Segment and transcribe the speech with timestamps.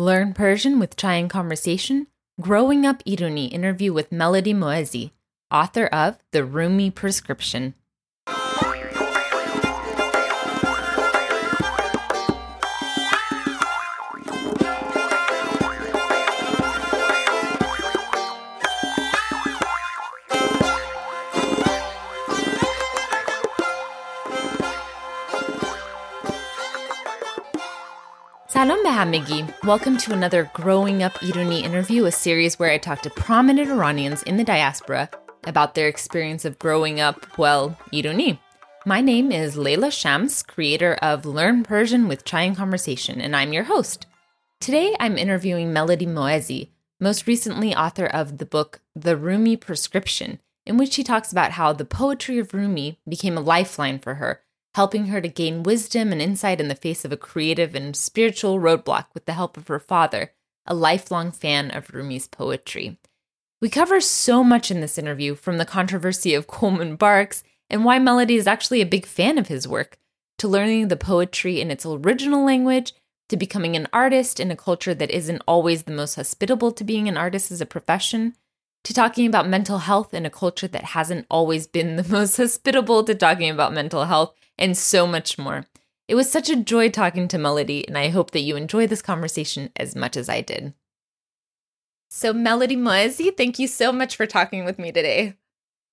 [0.00, 2.06] Learn Persian with Chai and Conversation,
[2.40, 5.10] Growing Up Iruni interview with Melody Moezzi,
[5.50, 7.74] author of The Rumi Prescription.
[29.00, 29.50] Hamigi.
[29.64, 34.22] Welcome to another Growing Up Iruni interview, a series where I talk to prominent Iranians
[34.24, 35.08] in the diaspora
[35.44, 38.38] about their experience of growing up, well, Iruni.
[38.84, 43.54] My name is Leila Shams, creator of Learn Persian with Chai and Conversation, and I'm
[43.54, 44.04] your host.
[44.60, 46.68] Today I'm interviewing Melody Moezzi,
[47.00, 51.72] most recently author of the book The Rumi Prescription, in which she talks about how
[51.72, 54.42] the poetry of Rumi became a lifeline for her
[54.74, 58.58] helping her to gain wisdom and insight in the face of a creative and spiritual
[58.58, 60.32] roadblock with the help of her father,
[60.66, 62.98] a lifelong fan of Rumi's poetry.
[63.60, 67.98] We cover so much in this interview, from the controversy of Coleman Barks and why
[67.98, 69.98] Melody is actually a big fan of his work,
[70.38, 72.92] to learning the poetry in its original language,
[73.28, 77.08] to becoming an artist in a culture that isn't always the most hospitable to being
[77.08, 78.34] an artist as a profession,
[78.82, 83.04] to talking about mental health in a culture that hasn't always been the most hospitable
[83.04, 85.66] to talking about mental health, and so much more.
[86.06, 89.02] It was such a joy talking to Melody, and I hope that you enjoy this
[89.02, 90.74] conversation as much as I did.
[92.10, 95.36] So, Melody Moezzi, thank you so much for talking with me today.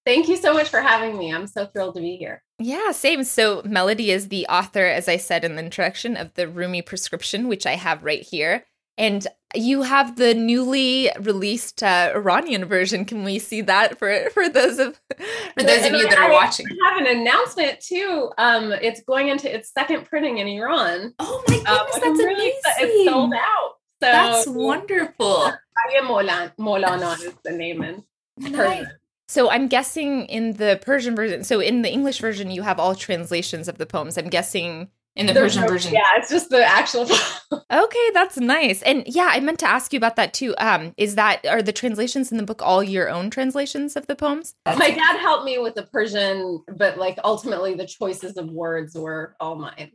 [0.06, 1.34] Thank you so much for having me.
[1.34, 2.44] I'm so thrilled to be here.
[2.60, 3.24] Yeah, same.
[3.24, 7.48] So, Melody is the author, as I said in the introduction, of the Rumi prescription,
[7.48, 8.66] which I have right here.
[8.98, 13.06] And you have the newly released uh, Iranian version.
[13.06, 15.00] Can we see that for for those of
[15.54, 16.66] for those of you that are watching?
[16.86, 18.32] I have an announcement too.
[18.38, 21.14] Um, it's going into its second printing in Iran.
[21.20, 22.62] Oh my goodness, um, that's amazing!
[22.80, 23.76] It's sold out.
[24.02, 25.54] So that's wonderful.
[26.04, 28.04] Molan, Molana is the name in
[28.38, 28.86] nice.
[29.28, 31.44] So I'm guessing in the Persian version.
[31.44, 34.18] So in the English version, you have all translations of the poems.
[34.18, 35.94] I'm guessing in the There's Persian no, version.
[35.94, 37.02] Yeah, it's just the actual.
[37.72, 38.82] okay, that's nice.
[38.84, 40.54] And yeah, I meant to ask you about that too.
[40.58, 44.16] Um, is that are the translations in the book all your own translations of the
[44.16, 44.54] poems?
[44.66, 49.36] My dad helped me with the Persian, but like ultimately the choices of words were
[49.40, 49.92] all mine.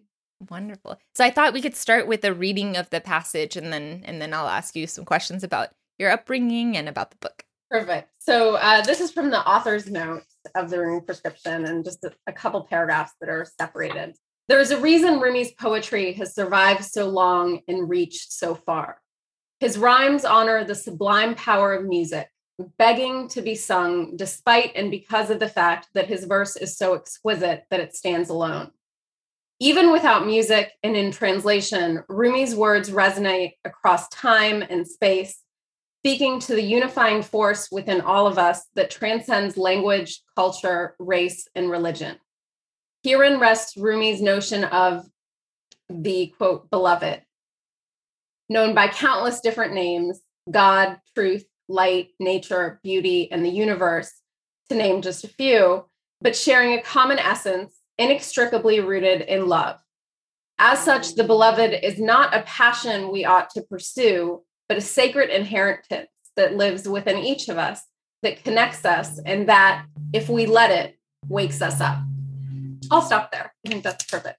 [0.50, 0.98] Wonderful.
[1.14, 4.20] So I thought we could start with a reading of the passage, and then and
[4.20, 5.68] then I'll ask you some questions about
[5.98, 7.44] your upbringing and about the book.
[7.70, 8.10] Perfect.
[8.18, 12.12] So uh, this is from the author's notes of the Rumi prescription, and just a,
[12.26, 14.16] a couple paragraphs that are separated.
[14.48, 18.98] There is a reason Rumi's poetry has survived so long and reached so far.
[19.60, 22.28] His rhymes honor the sublime power of music,
[22.76, 26.94] begging to be sung despite and because of the fact that his verse is so
[26.94, 28.72] exquisite that it stands alone.
[29.60, 35.40] Even without music and in translation, Rumi's words resonate across time and space,
[36.00, 41.70] speaking to the unifying force within all of us that transcends language, culture, race, and
[41.70, 42.16] religion.
[43.04, 45.04] Herein rests Rumi's notion of
[45.88, 47.22] the quote, beloved,
[48.48, 50.20] known by countless different names
[50.50, 54.12] God, truth, light, nature, beauty, and the universe,
[54.68, 55.84] to name just a few,
[56.20, 59.78] but sharing a common essence inextricably rooted in love.
[60.58, 65.30] As such, the beloved is not a passion we ought to pursue, but a sacred
[65.30, 67.80] inheritance that lives within each of us,
[68.22, 70.98] that connects us, and that, if we let it,
[71.28, 71.98] wakes us up.
[72.90, 73.52] I'll stop there.
[73.64, 74.38] I think that's perfect.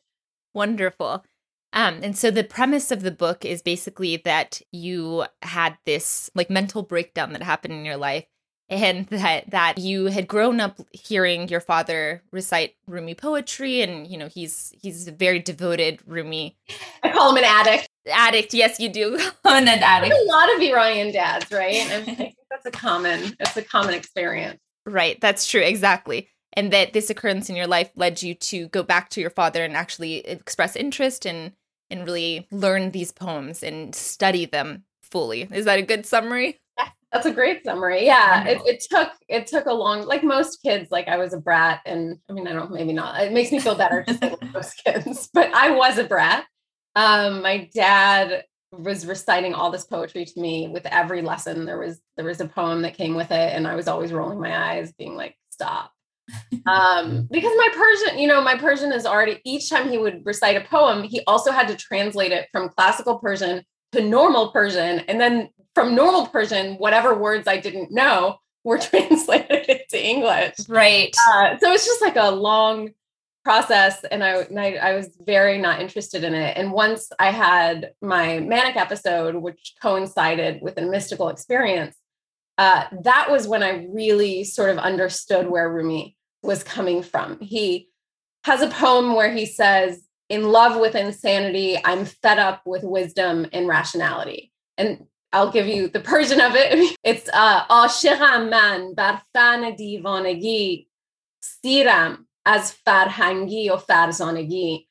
[0.54, 1.24] Wonderful.
[1.72, 6.48] Um, and so the premise of the book is basically that you had this like
[6.48, 8.24] mental breakdown that happened in your life
[8.68, 14.16] and that that you had grown up hearing your father recite Rumi poetry and you
[14.16, 16.56] know he's he's a very devoted Rumi.
[17.02, 17.88] I call him an addict.
[18.10, 19.16] Addict, yes, you do.
[19.44, 20.14] an addict.
[20.14, 21.74] a lot of Iranian dads, right?
[21.74, 24.58] And I think that's a common it's a common experience.
[24.86, 28.82] Right, that's true, exactly and that this occurrence in your life led you to go
[28.82, 31.52] back to your father and actually express interest and
[31.88, 35.46] and really learn these poems and study them fully.
[35.52, 36.58] Is that a good summary?
[37.12, 38.04] That's a great summary.
[38.04, 40.90] Yeah, it, it took it took a long like most kids.
[40.90, 43.22] Like I was a brat, and I mean I don't maybe not.
[43.22, 46.44] It makes me feel better to say like most kids, but I was a brat.
[46.94, 51.64] Um, my dad was reciting all this poetry to me with every lesson.
[51.64, 54.40] There was there was a poem that came with it, and I was always rolling
[54.40, 55.92] my eyes, being like, "Stop."
[56.66, 60.56] Um, because my Persian, you know, my Persian is already each time he would recite
[60.56, 63.62] a poem, he also had to translate it from classical Persian
[63.92, 65.00] to normal Persian.
[65.00, 70.54] And then from normal Persian, whatever words I didn't know were translated into English.
[70.68, 71.14] Right.
[71.28, 72.90] Uh, so it's just like a long
[73.46, 77.30] process and I, and I, I was very not interested in it and once i
[77.30, 81.94] had my manic episode which coincided with a mystical experience
[82.58, 87.38] uh, that was when I really sort of understood where Rumi was coming from.
[87.40, 87.88] He
[88.44, 93.46] has a poem where he says, In love with insanity, I'm fed up with wisdom
[93.52, 94.52] and rationality.
[94.78, 96.96] And I'll give you the Persian of it.
[97.04, 100.86] It's uh, Ashiqam man barfan divanagi
[101.42, 104.85] siram as farhangi o farzanagi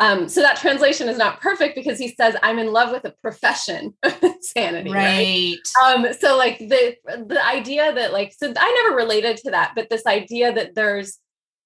[0.00, 3.14] um, so that translation is not perfect because he says, I'm in love with a
[3.22, 3.94] profession
[4.40, 4.90] sanity.
[4.90, 5.58] Right.
[5.76, 5.94] right?
[5.94, 9.90] Um, so like the the idea that like, so I never related to that, but
[9.90, 11.18] this idea that there's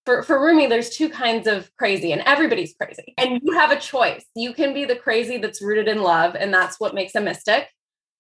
[0.05, 3.15] for, for Rumi, there's two kinds of crazy, and everybody's crazy.
[3.17, 4.25] And you have a choice.
[4.35, 7.69] You can be the crazy that's rooted in love, and that's what makes a mystic.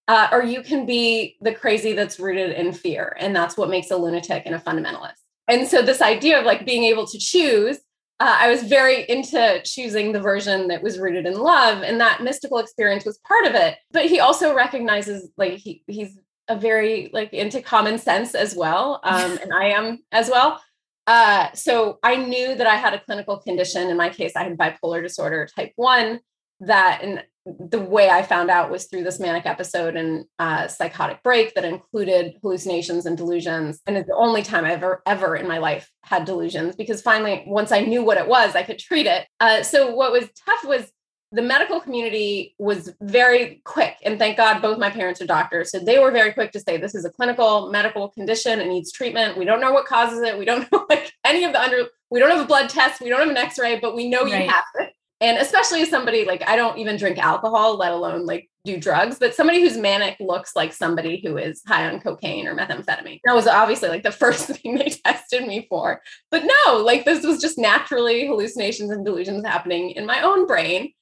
[0.06, 3.90] Uh, or you can be the crazy that's rooted in fear, and that's what makes
[3.90, 5.12] a lunatic and a fundamentalist.
[5.48, 7.78] And so this idea of like being able to choose,
[8.20, 12.22] uh, I was very into choosing the version that was rooted in love, and that
[12.22, 13.76] mystical experience was part of it.
[13.90, 16.18] But he also recognizes like he he's
[16.48, 20.62] a very like into common sense as well, um, and I am as well.
[21.06, 23.90] Uh, so I knew that I had a clinical condition.
[23.90, 26.20] In my case, I had bipolar disorder type one.
[26.60, 31.22] That and the way I found out was through this manic episode and uh, psychotic
[31.22, 33.80] break that included hallucinations and delusions.
[33.86, 37.44] And it's the only time I ever, ever in my life had delusions because finally,
[37.46, 39.26] once I knew what it was, I could treat it.
[39.40, 40.90] Uh, so, what was tough was
[41.32, 43.96] the medical community was very quick.
[44.04, 45.70] And thank God both my parents are doctors.
[45.70, 48.58] So, they were very quick to say, this is a clinical medical condition.
[48.58, 49.36] It needs treatment.
[49.36, 50.38] We don't know what causes it.
[50.38, 53.02] We don't know like any of the under, we don't have a blood test.
[53.02, 54.44] We don't have an x ray, but we know right.
[54.44, 58.26] you have it and especially as somebody like I don't even drink alcohol, let alone
[58.26, 62.46] like do drugs, but somebody who's manic looks like somebody who is high on cocaine
[62.46, 63.20] or methamphetamine.
[63.24, 66.00] That was obviously like the first thing they tested me for.
[66.30, 70.92] But no, like this was just naturally hallucinations and delusions happening in my own brain.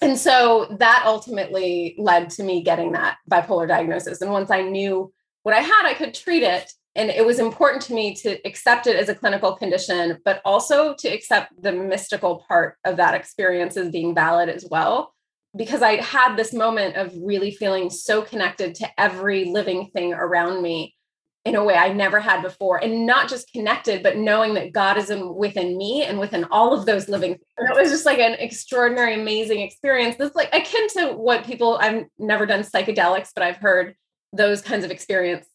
[0.00, 4.20] And so that ultimately led to me getting that bipolar diagnosis.
[4.20, 5.12] And once I knew
[5.44, 8.86] what I had, I could treat it and it was important to me to accept
[8.86, 13.76] it as a clinical condition but also to accept the mystical part of that experience
[13.76, 15.14] as being valid as well
[15.56, 20.62] because i had this moment of really feeling so connected to every living thing around
[20.62, 20.94] me
[21.44, 24.96] in a way i never had before and not just connected but knowing that god
[24.96, 27.44] is in, within me and within all of those living things.
[27.58, 31.78] and it was just like an extraordinary amazing experience this like akin to what people
[31.80, 33.94] i've never done psychedelics but i've heard
[34.32, 35.46] those kinds of experience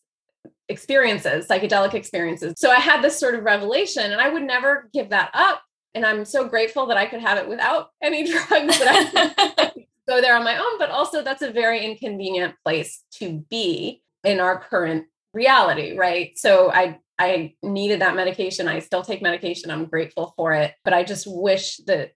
[0.69, 2.53] experiences, psychedelic experiences.
[2.57, 5.61] So I had this sort of revelation, and I would never give that up.
[5.93, 9.13] And I'm so grateful that I could have it without any drugs that
[9.57, 9.71] I
[10.07, 10.77] go there on my own.
[10.77, 16.37] But also, that's a very inconvenient place to be in our current reality, right?
[16.37, 18.67] So I I needed that medication.
[18.67, 19.71] I still take medication.
[19.71, 22.11] I'm grateful for it, but I just wish that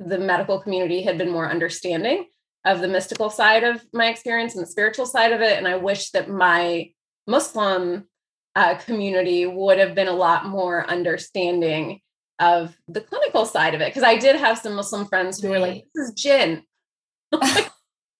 [0.00, 2.26] the medical community had been more understanding
[2.64, 5.56] of the mystical side of my experience and the spiritual side of it.
[5.56, 6.90] And I wish that my
[7.28, 8.08] Muslim
[8.56, 12.00] uh, community would have been a lot more understanding
[12.40, 13.90] of the clinical side of it.
[13.90, 16.62] Because I did have some Muslim friends who were like, this is jinn.
[17.32, 17.40] no,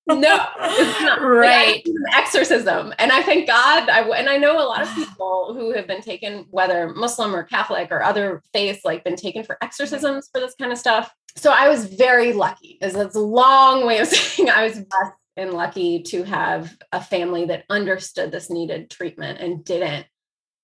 [0.07, 1.23] it's not.
[1.23, 1.85] Right.
[1.87, 2.93] Like, exorcism.
[2.99, 3.89] And I thank God.
[3.89, 7.43] I, and I know a lot of people who have been taken, whether Muslim or
[7.45, 11.13] Catholic or other faiths, like been taken for exorcisms for this kind of stuff.
[11.37, 12.79] So I was very lucky.
[12.81, 17.47] It's a long way of saying I was blessed and lucky to have a family
[17.47, 20.07] that understood this needed treatment and didn't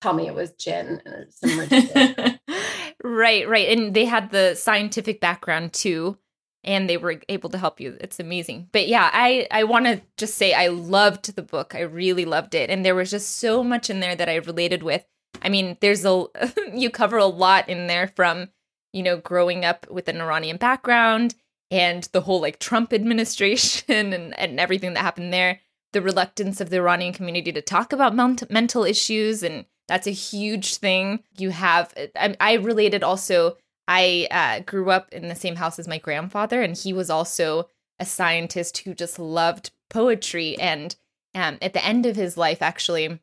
[0.01, 1.59] tell me it was jinn and some
[3.03, 3.69] right, right.
[3.69, 6.17] And they had the scientific background too
[6.63, 7.95] and they were able to help you.
[8.01, 8.67] It's amazing.
[8.71, 11.73] But yeah, I I want to just say I loved the book.
[11.73, 14.83] I really loved it and there was just so much in there that I related
[14.83, 15.05] with.
[15.41, 16.25] I mean, there's a
[16.73, 18.49] you cover a lot in there from,
[18.91, 21.33] you know, growing up with an Iranian background
[21.71, 25.59] and the whole like Trump administration and, and everything that happened there,
[25.93, 29.43] the reluctance of the Iranian community to talk about ment- mental issues.
[29.43, 31.23] And that's a huge thing.
[31.37, 33.57] You have, I, I related also,
[33.87, 37.69] I uh, grew up in the same house as my grandfather, and he was also
[37.99, 40.57] a scientist who just loved poetry.
[40.59, 40.95] And
[41.33, 43.19] um, at the end of his life, actually,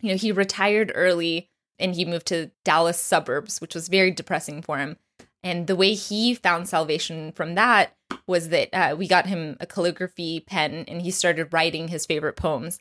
[0.00, 4.62] you know, he retired early and he moved to Dallas suburbs, which was very depressing
[4.62, 4.96] for him.
[5.48, 9.66] And the way he found salvation from that was that uh, we got him a
[9.66, 12.78] calligraphy pen and he started writing his favorite poems.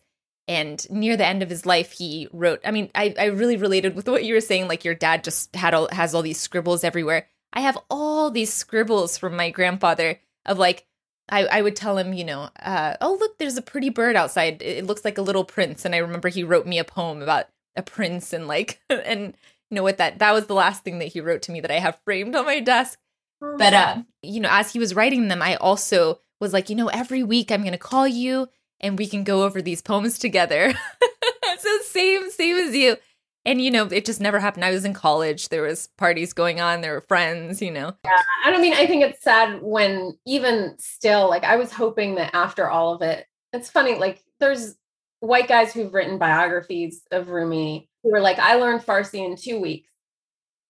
[0.50, 2.59] And near the end of his life, he wrote.
[2.65, 4.67] I mean, I, I really related with what you were saying.
[4.67, 7.27] Like your dad just had all, has all these scribbles everywhere.
[7.53, 10.86] I have all these scribbles from my grandfather of like
[11.29, 14.62] I, I would tell him, you know, uh, oh look, there's a pretty bird outside.
[14.62, 15.86] It looks like a little prince.
[15.86, 17.45] And I remember he wrote me a poem about
[17.77, 19.38] a prince and like and
[19.75, 21.79] know what that that was the last thing that he wrote to me that I
[21.79, 23.00] have framed on my desk.
[23.39, 26.88] But uh, you know, as he was writing them, I also was like, you know,
[26.88, 28.47] every week I'm gonna call you
[28.79, 30.74] and we can go over these poems together.
[31.59, 32.97] so same, same as you.
[33.45, 34.65] And you know, it just never happened.
[34.65, 35.50] I was in college.
[35.50, 36.81] There was parties going on.
[36.81, 37.62] There were friends.
[37.62, 37.93] You know.
[38.03, 42.15] Yeah, and I mean, I think it's sad when even still, like, I was hoping
[42.15, 43.95] that after all of it, it's funny.
[43.95, 44.75] Like, there's
[45.19, 49.59] white guys who've written biographies of Rumi who were like, I learned Farsi in two
[49.59, 49.89] weeks,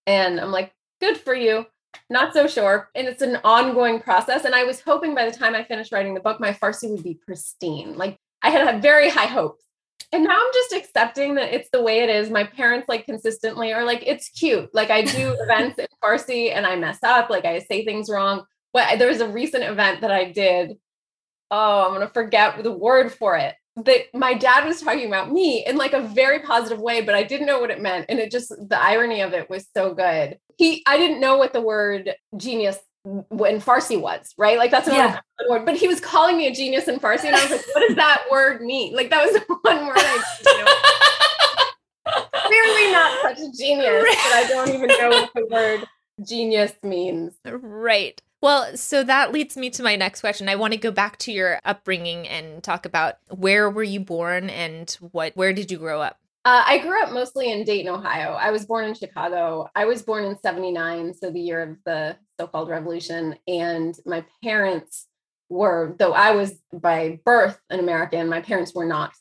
[0.05, 1.65] and I'm like, good for you.
[2.09, 2.89] Not so sure.
[2.95, 4.45] And it's an ongoing process.
[4.45, 7.03] And I was hoping by the time I finished writing the book, my Farsi would
[7.03, 7.97] be pristine.
[7.97, 9.67] Like I had had very high hopes
[10.11, 12.29] and now I'm just accepting that it's the way it is.
[12.29, 14.73] My parents like consistently are like, it's cute.
[14.73, 18.43] Like I do events in Farsi and I mess up, like I say things wrong.
[18.73, 20.77] But there was a recent event that I did.
[21.51, 23.55] Oh, I'm gonna forget the word for it.
[23.77, 27.23] That my dad was talking about me in like a very positive way, but I
[27.23, 28.07] didn't know what it meant.
[28.09, 30.39] And it just the irony of it was so good.
[30.57, 34.57] He I didn't know what the word genius when Farsi was, right?
[34.57, 35.49] Like that's another yeah.
[35.49, 35.65] word.
[35.65, 37.95] But he was calling me a genius in Farsi, and I was like, "What does
[37.95, 43.39] that word mean?" Like that was the one word I, you know, clearly not such
[43.39, 45.85] a genius, but I don't even know what the word
[46.27, 47.33] genius means.
[47.45, 48.21] Right.
[48.41, 50.47] Well, so that leads me to my next question.
[50.47, 54.49] I want to go back to your upbringing and talk about where were you born
[54.49, 56.19] and what where did you grow up?
[56.45, 58.31] Uh, I grew up mostly in Dayton, Ohio.
[58.31, 59.69] I was born in Chicago.
[59.75, 63.35] I was born in 79, so the year of the so called revolution.
[63.47, 65.07] And my parents
[65.49, 69.11] were, though I was by birth an American, my parents were not.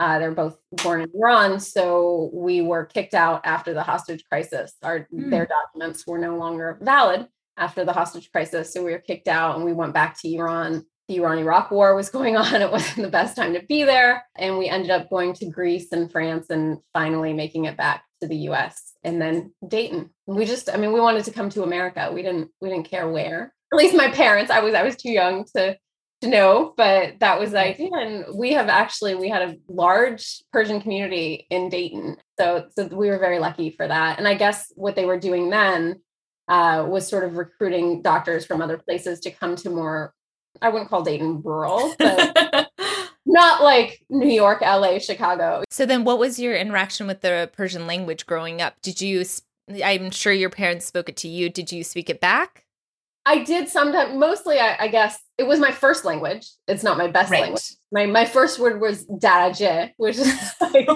[0.00, 1.60] Uh, they're both born in Iran.
[1.60, 4.74] So we were kicked out after the hostage crisis.
[4.82, 5.30] Our, mm.
[5.30, 8.72] Their documents were no longer valid after the hostage crisis.
[8.72, 11.94] So we were kicked out and we went back to Iran the Iran Iraq war
[11.94, 12.62] was going on.
[12.62, 14.24] It wasn't the best time to be there.
[14.36, 18.28] And we ended up going to Greece and France and finally making it back to
[18.28, 20.10] the US and then Dayton.
[20.26, 22.10] We just, I mean, we wanted to come to America.
[22.12, 23.52] We didn't, we didn't care where.
[23.72, 25.76] At least my parents, I was, I was too young to
[26.20, 27.82] to know, but that was the mm-hmm.
[27.82, 27.90] idea.
[27.92, 32.16] And we have actually we had a large Persian community in Dayton.
[32.38, 34.18] So so we were very lucky for that.
[34.18, 36.00] And I guess what they were doing then
[36.48, 40.12] uh, was sort of recruiting doctors from other places to come to more
[40.62, 42.70] I wouldn't call Dayton rural, but
[43.26, 45.64] not like New York, LA, Chicago.
[45.70, 48.80] So then what was your interaction with the Persian language growing up?
[48.82, 49.24] Did you
[49.82, 51.48] I'm sure your parents spoke it to you.
[51.48, 52.63] Did you speak it back?
[53.26, 56.46] I did sometimes mostly I, I guess it was my first language.
[56.68, 57.42] It's not my best right.
[57.42, 57.72] language.
[57.90, 60.26] My my first word was daraje, which is
[60.60, 60.86] like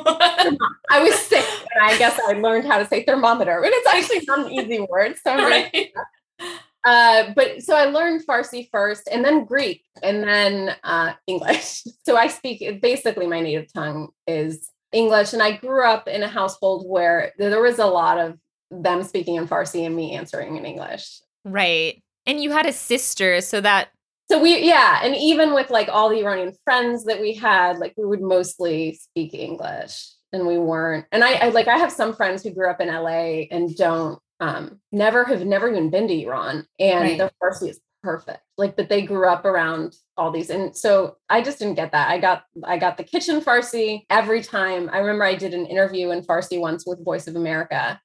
[0.90, 1.44] I was sick
[1.74, 3.62] and I guess I learned how to say thermometer.
[3.62, 5.16] And it's actually not an easy word.
[5.24, 5.92] So right.
[6.84, 11.84] uh, but so I learned Farsi first and then Greek and then uh, English.
[12.04, 15.34] So I speak basically my native tongue is English.
[15.34, 18.38] And I grew up in a household where there was a lot of
[18.70, 21.20] them speaking in Farsi and me answering in English.
[21.44, 22.02] Right.
[22.28, 23.88] And you had a sister, so that.
[24.30, 25.00] So we, yeah.
[25.02, 28.94] And even with like all the Iranian friends that we had, like we would mostly
[28.94, 31.06] speak English and we weren't.
[31.10, 34.20] And I, I like, I have some friends who grew up in LA and don't
[34.40, 37.18] um, never have never even been to Iran, and right.
[37.18, 38.40] their Farsi is perfect.
[38.56, 42.08] Like, but they grew up around all these, and so I just didn't get that.
[42.08, 44.90] I got I got the kitchen Farsi every time.
[44.92, 48.00] I remember I did an interview in Farsi once with Voice of America,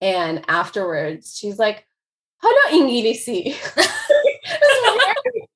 [0.00, 1.86] and afterwards she's like,
[2.42, 3.54] "Hala Ingilisi."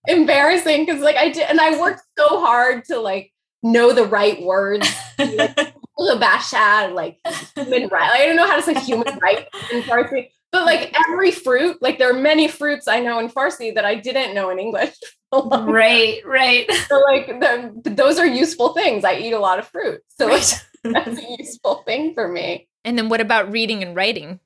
[0.09, 4.43] embarrassing because like I did, and I worked so hard to like know the right
[4.43, 4.89] words.
[5.19, 5.57] Like,
[5.99, 7.19] bashad, like
[7.55, 8.11] human right.
[8.11, 11.79] Like, I don't know how to say human right in Farsi, but like every fruit,
[11.81, 14.95] like there are many fruits I know in Farsi that I didn't know in English.
[15.33, 16.71] right, right.
[16.89, 19.05] So like the, those are useful things.
[19.05, 20.65] I eat a lot of fruit, so right.
[20.85, 22.69] that's a useful thing for me.
[22.85, 24.41] And then what about reading and writing?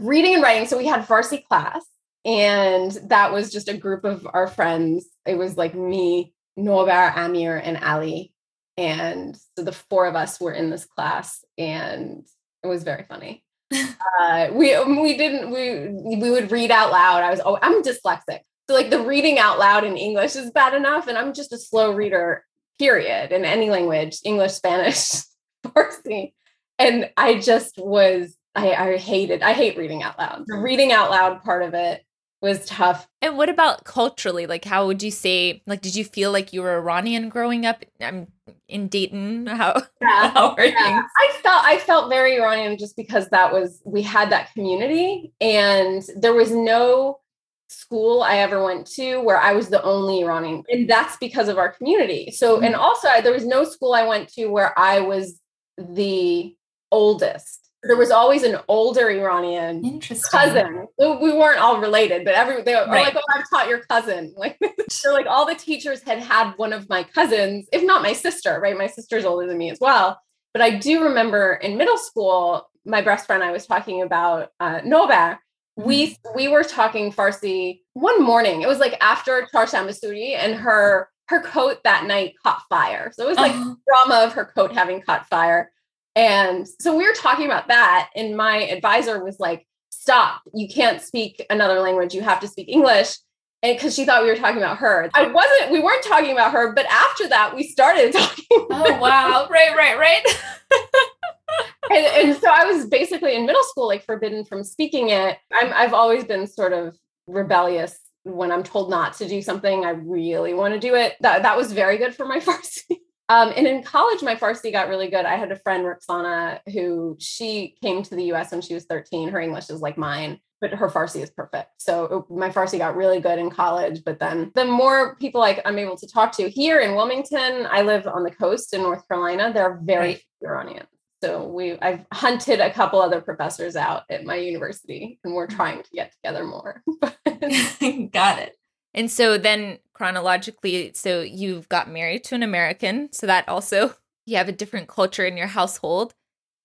[0.00, 0.66] Reading and writing.
[0.66, 1.84] So we had Farsi class,
[2.24, 5.06] and that was just a group of our friends.
[5.26, 8.32] It was like me, Nobar, Amir, and Ali
[8.80, 12.26] and so the four of us were in this class and
[12.62, 13.44] it was very funny.
[14.20, 15.88] uh, we we didn't we
[16.18, 17.22] we would read out loud.
[17.22, 18.40] I was oh I'm dyslexic.
[18.68, 21.58] So like the reading out loud in English is bad enough and I'm just a
[21.58, 22.44] slow reader
[22.78, 25.24] period in any language, English, Spanish,
[25.64, 26.32] Farsi.
[26.78, 30.44] And I just was I, I hated I hate reading out loud.
[30.46, 32.04] The reading out loud part of it
[32.42, 33.06] was tough.
[33.20, 34.46] And what about culturally?
[34.46, 35.62] Like, how would you say?
[35.66, 37.84] Like, did you feel like you were Iranian growing up?
[38.00, 38.28] I'm
[38.68, 39.46] in Dayton.
[39.46, 39.82] How?
[40.02, 41.02] Yeah, how are yeah.
[41.18, 46.02] I felt I felt very Iranian just because that was we had that community, and
[46.16, 47.20] there was no
[47.68, 51.58] school I ever went to where I was the only Iranian, and that's because of
[51.58, 52.32] our community.
[52.32, 52.64] So, mm-hmm.
[52.64, 55.38] and also there was no school I went to where I was
[55.76, 56.56] the
[56.90, 60.86] oldest there was always an older Iranian cousin.
[60.98, 63.04] We weren't all related, but every they were Right.
[63.06, 64.58] like, "Oh, I've taught your cousin." Like,
[64.90, 68.60] so like all the teachers had had one of my cousins, if not my sister.
[68.62, 70.20] Right, my sister's older than me as well.
[70.52, 74.80] But I do remember in middle school, my best friend I was talking about, uh,
[74.84, 75.38] Nova.
[75.76, 78.60] We we were talking Farsi one morning.
[78.62, 83.12] It was like after Charshanbe Suri, and her her coat that night caught fire.
[83.14, 85.70] So it was like Oh, drama of her coat having caught fire.
[86.16, 88.10] And so we were talking about that.
[88.16, 92.14] And my advisor was like, stop, you can't speak another language.
[92.14, 93.16] You have to speak English.
[93.62, 95.10] And because she thought we were talking about her.
[95.14, 98.44] I wasn't, we weren't talking about her, but after that, we started talking.
[98.50, 99.46] oh wow.
[99.50, 100.24] Right, right, right.
[101.90, 105.38] and, and so I was basically in middle school, like forbidden from speaking it.
[105.52, 109.84] I'm, I've always been sort of rebellious when I'm told not to do something.
[109.84, 111.16] I really want to do it.
[111.20, 112.96] That, that was very good for my Farsi.
[113.30, 115.24] Um, and in college, my Farsi got really good.
[115.24, 119.28] I had a friend, Roxana, who she came to the US when she was 13.
[119.28, 121.70] Her English is like mine, but her Farsi is perfect.
[121.78, 124.02] So uh, my Farsi got really good in college.
[124.04, 127.82] But then the more people like I'm able to talk to here in Wilmington, I
[127.82, 129.52] live on the coast in North Carolina.
[129.54, 130.22] There are very Right.
[130.40, 130.88] few Iranians.
[131.22, 135.84] So we I've hunted a couple other professors out at my university and we're trying
[135.84, 136.82] to get together more.
[138.12, 138.56] got it.
[138.94, 143.94] And so then chronologically, so you've got married to an American, so that also
[144.26, 146.14] you have a different culture in your household.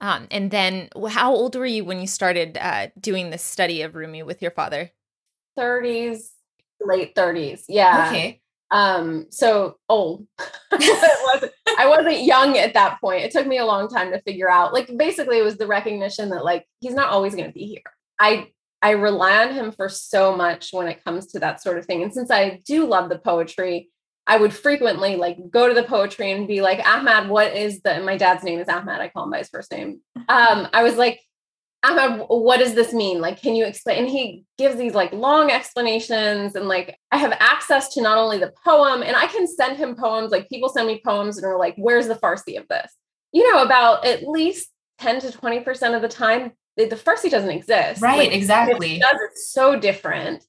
[0.01, 3.96] Um, and then how old were you when you started uh, doing this study of
[3.96, 4.91] Rumi with your father?
[5.58, 6.32] 30s,
[6.82, 7.63] late 30s.
[7.70, 8.08] Yeah.
[8.10, 8.41] Okay.
[8.72, 10.27] Um, so old.
[10.72, 13.24] Wasn't- I wasn't young at that point.
[13.24, 14.74] It took me a long time to figure out.
[14.74, 17.82] Like basically it was the recognition that like he's not always going to be here.
[18.20, 18.48] I
[18.85, 22.03] I rely on him for so much when it comes to that sort of thing.
[22.03, 23.89] And since I do love the poetry,
[24.27, 27.99] I would frequently like go to the poetry and be like, Ahmad, what is the
[28.01, 29.01] my dad's name is Ahmad.
[29.01, 30.01] I call him by his first name.
[30.29, 31.19] Um, I was like,
[31.83, 33.21] Ahmad, what does this mean?
[33.21, 34.03] Like, can you explain?
[34.03, 38.39] And he gives these like long explanations, and like I have access to not only
[38.39, 40.31] the poem, and I can send him poems.
[40.31, 42.91] Like people send me poems and are like, "Where's the Farsi of this?"
[43.31, 47.29] You know, about at least ten to twenty percent of the time, the, the Farsi
[47.29, 48.01] doesn't exist.
[48.01, 48.98] Like, exactly.
[48.98, 50.44] it does, it's so different.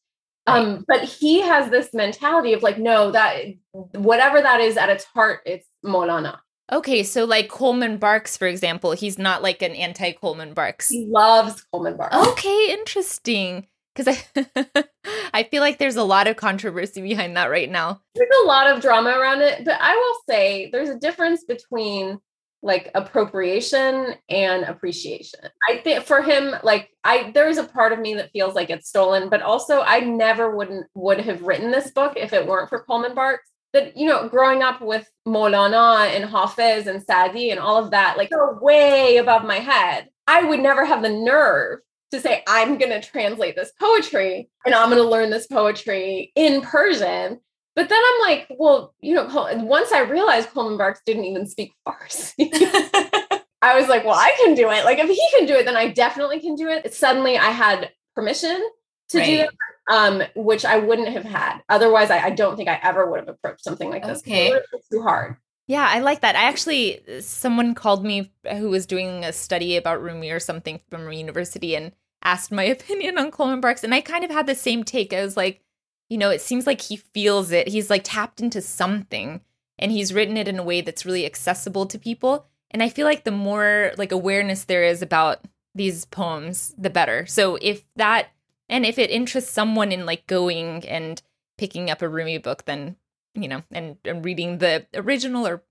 [0.49, 5.05] Um, but he has this mentality of like, no, that whatever that is at its
[5.05, 6.39] heart, it's Molana.
[6.73, 10.89] Okay, so like Coleman Barks, for example, he's not like an anti Coleman Barks.
[10.89, 12.17] He loves Coleman Barks.
[12.17, 13.67] Okay, interesting.
[13.95, 14.85] Because I,
[15.33, 18.03] I feel like there's a lot of controversy behind that right now.
[18.15, 22.19] there's a lot of drama around it, but I will say there's a difference between
[22.67, 25.41] like appropriation and appreciation.
[25.69, 28.69] I think for him, like I there is a part of me that feels like
[28.69, 32.69] it's stolen, but also I never wouldn't would have written this book if it weren't
[32.69, 33.49] for Coleman Barks.
[33.73, 38.17] That you know, growing up with Molana and Hafiz and Sadi and all of that,
[38.19, 40.09] like they're way above my head.
[40.27, 41.79] I would never have the nerve
[42.11, 46.33] to say I'm going to translate this poetry and I'm going to learn this poetry
[46.35, 47.41] in Persian.
[47.77, 51.47] But then I'm like, well, you know, Col- once I realized Coleman Barks didn't even
[51.47, 52.33] speak Farsi,
[53.63, 54.85] I was like, well, I can do it.
[54.85, 56.93] Like, if he can do it, then I definitely can do it.
[56.95, 58.67] Suddenly, I had permission
[59.11, 59.51] to do it,
[59.91, 61.61] um, which I wouldn't have had.
[61.69, 64.21] Otherwise, I, I don't think I ever would have approached something like this.
[64.21, 64.49] Okay.
[64.49, 65.37] It would have been too hard.
[65.69, 66.37] Yeah, I like that.
[66.37, 71.13] I actually, someone called me who was doing a study about Rumi or something from
[71.13, 73.85] university and asked my opinion on Coleman Barks.
[73.85, 75.13] And I kind of had the same take.
[75.13, 75.63] I was like,
[76.09, 77.69] you know, it seems like he feels it.
[77.69, 79.41] He's like tapped into something
[79.79, 82.47] and he's written it in a way that's really accessible to people.
[82.71, 87.27] And I feel like the more like awareness there is about these poems, the better.
[87.27, 88.29] So if that,
[88.69, 91.21] and if it interests someone in like going and
[91.59, 92.97] picking up a Rumi book, then
[93.35, 95.63] you know, and, and reading the original or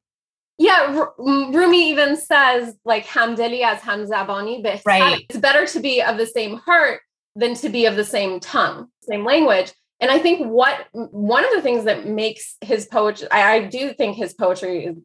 [0.57, 4.63] Yeah, R- mm, Rumi even says like hamdeli as hamzabani.
[4.85, 5.25] Right.
[5.29, 7.01] It's better to be of the same heart
[7.35, 9.73] than to be of the same tongue, same language.
[10.01, 13.93] And I think what one of the things that makes his poetry, I, I do
[13.93, 14.95] think his poetry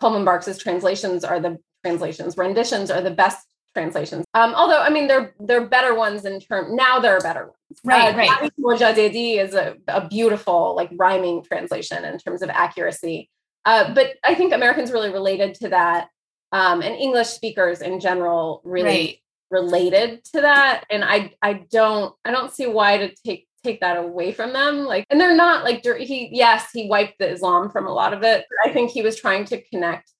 [0.00, 4.24] Coleman Barks's translations are the translations, renditions are the best translations.
[4.34, 7.80] Um, although I mean they're they're better ones in term now there are better ones.
[7.84, 8.52] Right, uh, right.
[8.60, 13.30] Mojaddedi is a, a beautiful like rhyming translation in terms of accuracy.
[13.64, 16.08] Uh, but I think Americans really related to that,
[16.50, 20.84] um, and English speakers in general really related to that.
[20.90, 24.84] And I I don't I don't see why to take take that away from them.
[24.84, 28.12] Like, and they're not like dir- he yes he wiped the Islam from a lot
[28.12, 28.44] of it.
[28.64, 30.10] I think he was trying to connect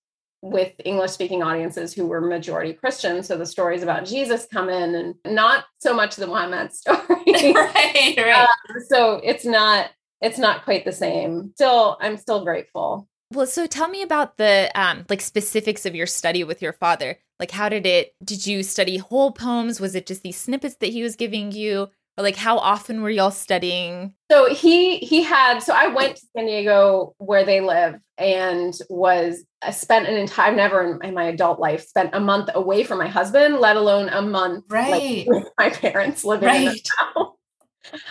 [0.42, 3.22] with English speaking audiences who were majority Christian.
[3.22, 6.98] So the stories about Jesus come in, and not so much the Muhammad story.
[7.54, 8.48] right, right.
[8.88, 11.52] so it's not it's not quite the same.
[11.54, 13.08] Still, I'm still grateful.
[13.32, 17.18] Well, so tell me about the um like specifics of your study with your father.
[17.40, 19.80] Like how did it did you study whole poems?
[19.80, 21.88] Was it just these snippets that he was giving you?
[22.18, 24.14] Or like how often were y'all studying?
[24.30, 29.44] So he he had so I went to San Diego where they live and was
[29.62, 32.84] I spent an entire I've never in, in, my adult life spent a month away
[32.84, 35.26] from my husband, let alone a month right.
[35.26, 36.60] like, with my parents living right.
[36.60, 37.28] in the house.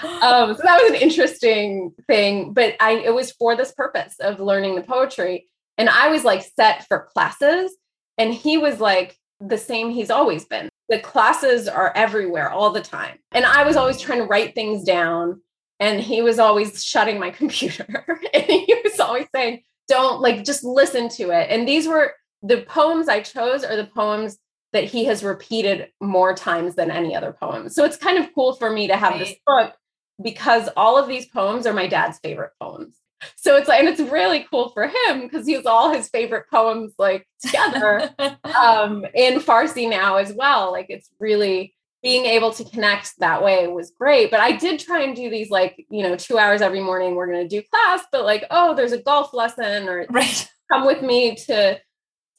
[0.03, 4.39] um, so that was an interesting thing, but I it was for this purpose of
[4.39, 5.47] learning the poetry.
[5.77, 7.75] And I was like set for classes,
[8.17, 10.69] and he was like the same he's always been.
[10.91, 13.17] The classes are everywhere all the time.
[13.31, 15.41] And I was always trying to write things down,
[15.79, 18.21] and he was always shutting my computer.
[18.33, 21.47] and he was always saying, Don't like just listen to it.
[21.49, 24.37] And these were the poems I chose are the poems
[24.73, 27.69] that he has repeated more times than any other poem.
[27.69, 29.19] So it's kind of cool for me to have right.
[29.19, 29.73] this book
[30.21, 32.95] because all of these poems are my dad's favorite poems.
[33.35, 36.93] So it's like, and it's really cool for him because he's all his favorite poems
[36.97, 38.09] like together
[38.43, 40.71] um, in Farsi now as well.
[40.71, 44.31] Like it's really being able to connect that way was great.
[44.31, 47.27] But I did try and do these like, you know, two hours every morning, we're
[47.27, 50.49] going to do class, but like, oh, there's a golf lesson or right.
[50.71, 51.79] come with me to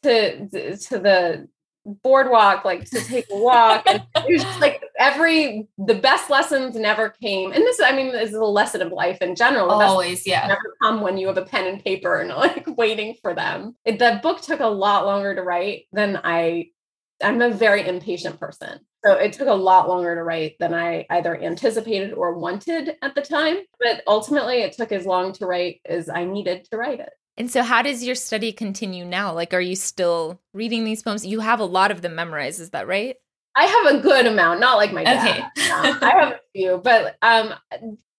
[0.03, 1.49] to to the
[1.85, 6.77] boardwalk like to take a walk and it was just like every the best lessons
[6.77, 9.79] never came and this i mean this is a lesson of life in general.
[9.79, 10.47] The always yeah.
[10.47, 13.77] never come when you have a pen and paper and like waiting for them.
[13.85, 16.69] It, the book took a lot longer to write than i
[17.23, 18.81] i'm a very impatient person.
[19.05, 23.15] So it took a lot longer to write than i either anticipated or wanted at
[23.15, 27.01] the time but ultimately it took as long to write as i needed to write
[27.01, 29.33] it and so, how does your study continue now?
[29.33, 31.25] Like, are you still reading these poems?
[31.25, 33.17] You have a lot of them memorized, is that right?
[33.55, 35.51] I have a good amount, not like my dad.
[35.59, 36.07] Okay.
[36.07, 37.55] I have a few, but um,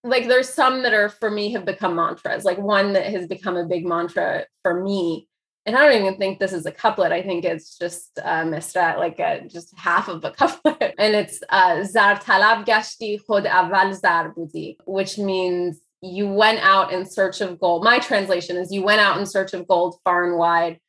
[0.03, 2.43] like there's some that are for me have become mantras.
[2.43, 5.27] Like one that has become a big mantra for me,
[5.65, 7.11] and I don't even think this is a couplet.
[7.11, 11.39] I think it's just uh, misra, like a, just half of a couplet, and it's
[11.49, 17.39] uh, zar talab gashti khod aval zar budi, which means you went out in search
[17.39, 17.83] of gold.
[17.83, 20.79] My translation is you went out in search of gold far and wide,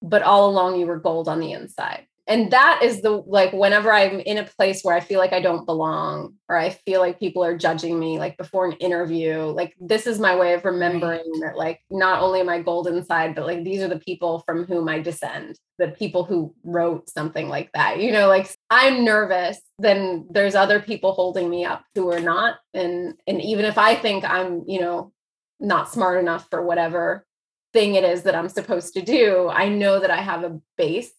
[0.00, 3.92] but all along you were gold on the inside and that is the like whenever
[3.92, 7.18] i'm in a place where i feel like i don't belong or i feel like
[7.18, 11.18] people are judging me like before an interview like this is my way of remembering
[11.18, 11.40] right.
[11.42, 14.64] that like not only am i gold inside but like these are the people from
[14.64, 19.58] whom i descend the people who wrote something like that you know like i'm nervous
[19.78, 23.94] then there's other people holding me up who are not and and even if i
[23.94, 25.12] think i'm you know
[25.60, 27.26] not smart enough for whatever
[27.72, 31.10] thing it is that i'm supposed to do i know that i have a base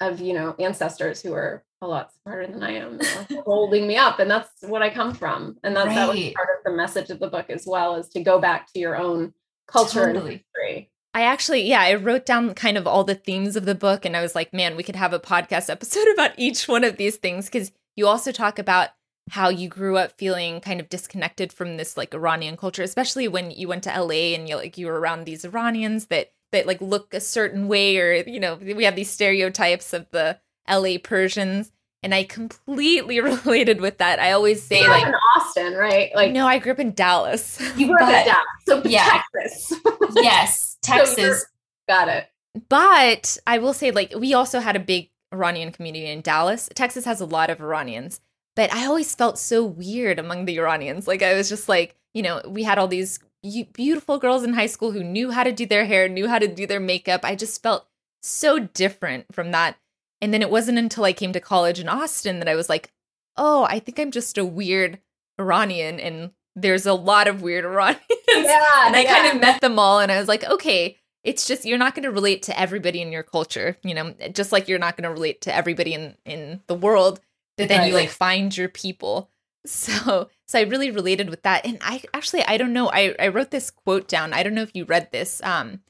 [0.00, 3.96] of you know ancestors who are a lot smarter than I am uh, holding me
[3.96, 5.94] up and that's what I come from and that's right.
[5.94, 8.72] that was part of the message of the book as well is to go back
[8.72, 9.32] to your own
[9.66, 10.32] culture totally.
[10.32, 10.90] and history.
[11.14, 14.16] I actually, yeah, I wrote down kind of all the themes of the book and
[14.16, 17.16] I was like, man, we could have a podcast episode about each one of these
[17.16, 18.90] things because you also talk about
[19.30, 23.50] how you grew up feeling kind of disconnected from this like Iranian culture, especially when
[23.50, 26.80] you went to LA and you like you were around these Iranians that that like
[26.80, 31.72] look a certain way or you know we have these stereotypes of the LA Persians
[32.02, 34.20] and I completely related with that.
[34.20, 36.14] I always say you like in Austin, right?
[36.14, 37.60] Like no, I grew up in Dallas.
[37.76, 39.22] You grew up in Dallas, so yeah.
[39.34, 39.80] Texas.
[40.14, 41.40] yes, Texas.
[41.40, 41.46] So
[41.88, 42.28] got it.
[42.68, 46.68] But I will say, like, we also had a big Iranian community in Dallas.
[46.74, 48.20] Texas has a lot of Iranians,
[48.54, 51.06] but I always felt so weird among the Iranians.
[51.06, 53.18] Like, I was just like, you know, we had all these
[53.72, 56.48] beautiful girls in high school who knew how to do their hair, knew how to
[56.48, 57.20] do their makeup.
[57.24, 57.86] I just felt
[58.22, 59.76] so different from that.
[60.20, 62.92] And then it wasn't until I came to college in Austin that I was like,
[63.36, 64.98] oh, I think I'm just a weird
[65.38, 66.00] Iranian.
[66.00, 68.02] And there's a lot of weird Iranians.
[68.28, 69.14] Yeah, and I yeah.
[69.14, 70.00] kind of met them all.
[70.00, 73.12] And I was like, okay, it's just you're not going to relate to everybody in
[73.12, 76.62] your culture, you know, just like you're not going to relate to everybody in in
[76.66, 77.20] the world.
[77.56, 77.88] But then right.
[77.88, 79.30] you like find your people.
[79.66, 81.66] So so I really related with that.
[81.66, 84.32] And I actually I don't know, I, I wrote this quote down.
[84.32, 85.42] I don't know if you read this.
[85.42, 85.80] Um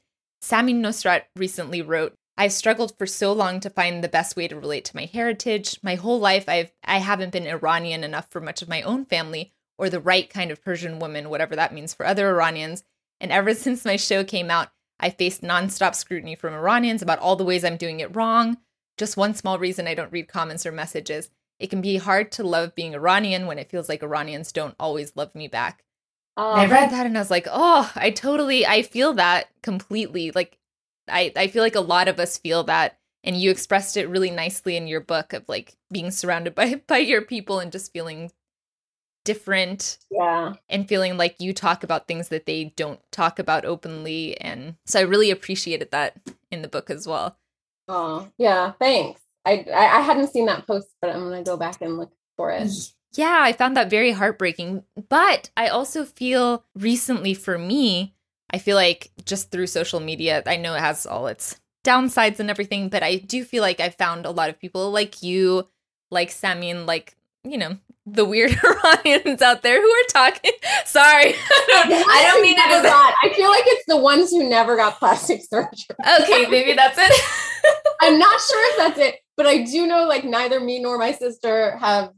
[0.43, 4.59] Samin Nosrat recently wrote, I've struggled for so long to find the best way to
[4.59, 5.79] relate to my heritage.
[5.83, 9.53] My whole life I've I haven't been Iranian enough for much of my own family
[9.77, 12.83] or the right kind of Persian woman, whatever that means for other Iranians.
[13.19, 17.35] And ever since my show came out, I faced nonstop scrutiny from Iranians about all
[17.35, 18.57] the ways I'm doing it wrong.
[18.97, 21.29] Just one small reason I don't read comments or messages.
[21.59, 25.15] It can be hard to love being Iranian when it feels like Iranians don't always
[25.15, 25.83] love me back.
[26.37, 30.31] Um, I read that and I was like, oh, I totally, I feel that completely.
[30.31, 30.59] Like,
[31.09, 32.99] I, I feel like a lot of us feel that.
[33.23, 36.99] And you expressed it really nicely in your book of like being surrounded by by
[36.99, 38.31] your people and just feeling
[39.25, 39.97] different.
[40.11, 40.53] Yeah.
[40.69, 44.39] And feeling like you talk about things that they don't talk about openly.
[44.39, 46.17] And so I really appreciated that
[46.51, 47.35] in the book as well.
[47.89, 48.73] Oh, yeah.
[48.79, 49.21] Thanks.
[49.47, 52.11] I, I, I hadn't seen that post, but I'm going to go back and look
[52.35, 52.69] for it.
[53.13, 54.83] Yeah, I found that very heartbreaking.
[55.09, 58.13] But I also feel recently for me,
[58.51, 62.49] I feel like just through social media, I know it has all its downsides and
[62.49, 65.67] everything, but I do feel like I found a lot of people like you,
[66.11, 68.51] like Samin, like, you know, the weird
[68.83, 70.51] Iranians out there who are talking.
[70.85, 71.33] Sorry.
[71.49, 73.15] I don't, I don't mean it as that.
[73.23, 75.95] I feel like it's the ones who never got plastic surgery.
[76.21, 77.21] Okay, maybe that's it.
[78.01, 81.13] I'm not sure if that's it, but I do know like neither me nor my
[81.13, 82.11] sister have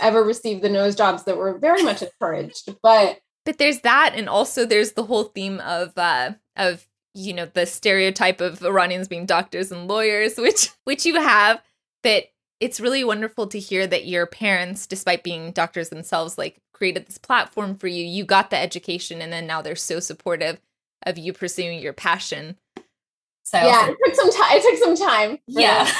[0.00, 2.68] ever received the nose jobs that were very much encouraged.
[2.82, 7.46] But but there's that, and also there's the whole theme of uh of you know
[7.46, 11.62] the stereotype of Iranians being doctors and lawyers, which which you have,
[12.02, 12.26] but
[12.60, 17.18] it's really wonderful to hear that your parents, despite being doctors themselves, like created this
[17.18, 18.04] platform for you.
[18.04, 20.60] You got the education, and then now they're so supportive
[21.04, 22.56] of you pursuing your passion.
[23.44, 24.56] So yeah, it took some time.
[24.56, 25.38] It took some time.
[25.46, 25.90] yeah,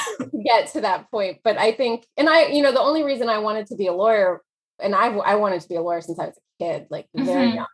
[0.47, 1.39] get to that point.
[1.43, 3.93] But I think, and I, you know, the only reason I wanted to be a
[3.93, 4.41] lawyer,
[4.79, 7.47] and I, I wanted to be a lawyer since I was a kid, like very
[7.47, 7.55] mm-hmm.
[7.57, 7.67] young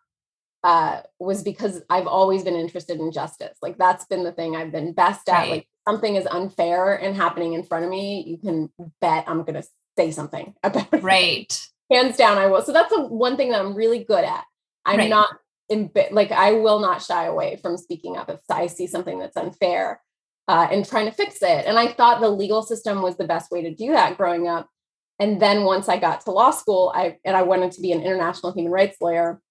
[0.64, 3.58] uh, was because I've always been interested in justice.
[3.62, 5.34] Like that's been the thing I've been best at.
[5.34, 5.52] Right.
[5.52, 8.70] Like something is unfair and happening in front of me, you can
[9.02, 11.04] bet I'm going to say something about it.
[11.04, 11.60] Right.
[11.92, 12.62] Hands down, I will.
[12.62, 14.46] So that's the one thing that I'm really good at.
[14.86, 15.10] I'm right.
[15.10, 15.30] not
[15.70, 19.38] in, like I will not shy away from speaking up if I see something that's
[19.38, 20.02] unfair
[20.48, 21.66] uh, and trying to fix it.
[21.66, 24.70] And I thought the legal system was the best way to do that growing up.
[25.20, 28.02] And then once I got to law school, I and I wanted to be an
[28.02, 29.42] international human rights lawyer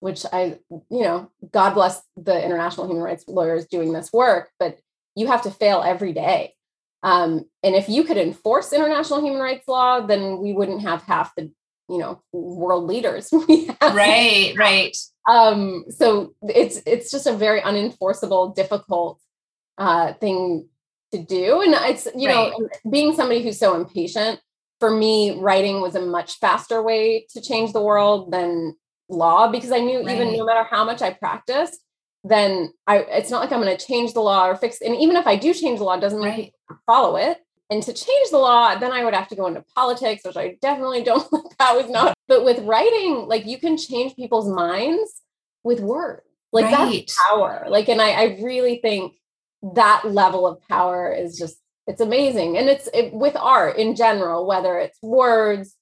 [0.00, 4.78] which I, you know, God bless the international human rights lawyers doing this work, but
[5.14, 6.54] you have to fail every day.
[7.02, 11.34] Um, and if you could enforce international human rights law, then we wouldn't have half
[11.36, 11.50] the,
[11.88, 13.32] you know, world leaders.
[13.82, 14.96] right, right.
[15.28, 19.20] Um, so it's it's just a very unenforceable, difficult
[19.78, 20.68] uh, thing
[21.12, 21.62] to do.
[21.62, 22.52] And it's, you right.
[22.58, 24.40] know, being somebody who's so impatient,
[24.80, 28.76] for me, writing was a much faster way to change the world than
[29.08, 30.14] law because I knew right.
[30.14, 31.80] even no matter how much I practiced,
[32.24, 34.80] then I it's not like I'm going to change the law or fix.
[34.80, 36.52] And even if I do change the law, it doesn't right.
[36.86, 37.38] follow it.
[37.70, 40.56] And to change the law, then I would have to go into politics, which I
[40.62, 41.26] definitely don't.
[41.58, 42.16] that was not.
[42.26, 45.22] But with writing, like you can change people's minds
[45.64, 46.22] with words.
[46.50, 47.04] Like right.
[47.06, 47.66] that's power.
[47.68, 49.12] Like, and I, I really think
[49.74, 52.58] that level of power is just it's amazing.
[52.58, 55.74] And it's it, with art in general, whether it's words,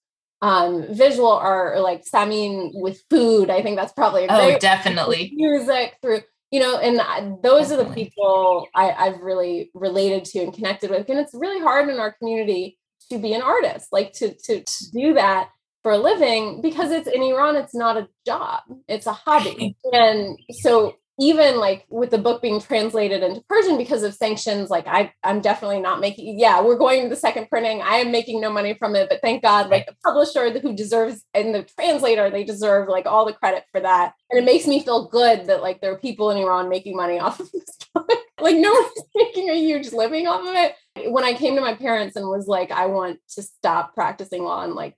[0.42, 3.50] um visual art or like Samin with food.
[3.50, 6.96] I think that's probably oh definitely music through you know, and
[7.42, 7.74] those definitely.
[7.74, 11.08] are the people I, I've really related to and connected with.
[11.08, 12.78] And it's really hard in our community
[13.10, 15.50] to be an artist, like to to, to do that
[15.82, 19.76] for a living because it's in Iran, it's not a job, it's a hobby.
[19.92, 24.87] And so even like with the book being translated into Persian because of sanctions, like
[24.87, 27.81] I, I'm definitely not making, yeah, we're going to the second printing.
[27.81, 31.22] I am making no money from it, but thank God, like the publisher who deserves
[31.33, 34.12] and the translator, they deserve like all the credit for that.
[34.31, 37.18] And it makes me feel good that like there are people in Iran making money
[37.18, 38.11] off of this book.
[38.40, 41.11] like no one's making a huge living off of it.
[41.11, 44.64] When I came to my parents and was like, I want to stop practicing law
[44.64, 44.94] and like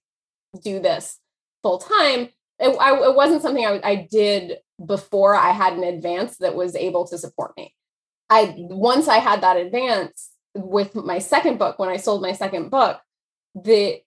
[0.64, 1.18] do this
[1.62, 6.38] full time, it, I, it wasn't something I, I did before I had an advance
[6.38, 7.74] that was able to support me.
[8.30, 12.70] I once I had that advance with my second book, when I sold my second
[12.70, 13.00] book,
[13.54, 14.00] the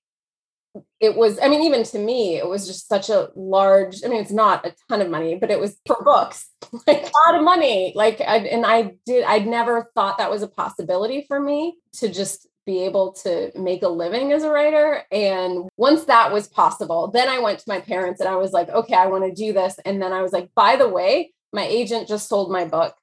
[0.99, 4.21] it was, I mean, even to me, it was just such a large, I mean,
[4.21, 6.49] it's not a ton of money, but it was for books,
[6.87, 7.91] like a lot of money.
[7.95, 12.07] Like, I, and I did, I'd never thought that was a possibility for me to
[12.07, 15.03] just be able to make a living as a writer.
[15.11, 18.69] And once that was possible, then I went to my parents and I was like,
[18.69, 19.79] okay, I want to do this.
[19.85, 22.95] And then I was like, by the way, my agent just sold my book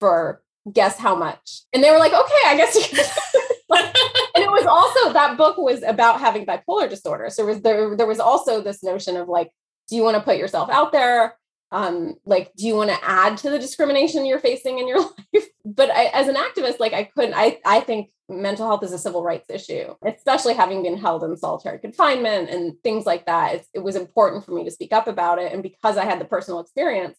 [0.00, 0.42] for
[0.72, 1.62] guess how much.
[1.72, 2.82] And they were like, okay, I guess you
[4.34, 7.30] and it was also that book was about having bipolar disorder.
[7.30, 9.50] So was there there was also this notion of like,
[9.88, 11.36] do you want to put yourself out there?
[11.72, 15.00] um like do you want to add to the discrimination you're facing in your
[15.34, 18.92] life but I, as an activist like i couldn't i i think mental health is
[18.92, 23.54] a civil rights issue especially having been held in solitary confinement and things like that.
[23.54, 25.52] It's, it was important for me to speak up about it.
[25.52, 27.16] And because i had the personal experience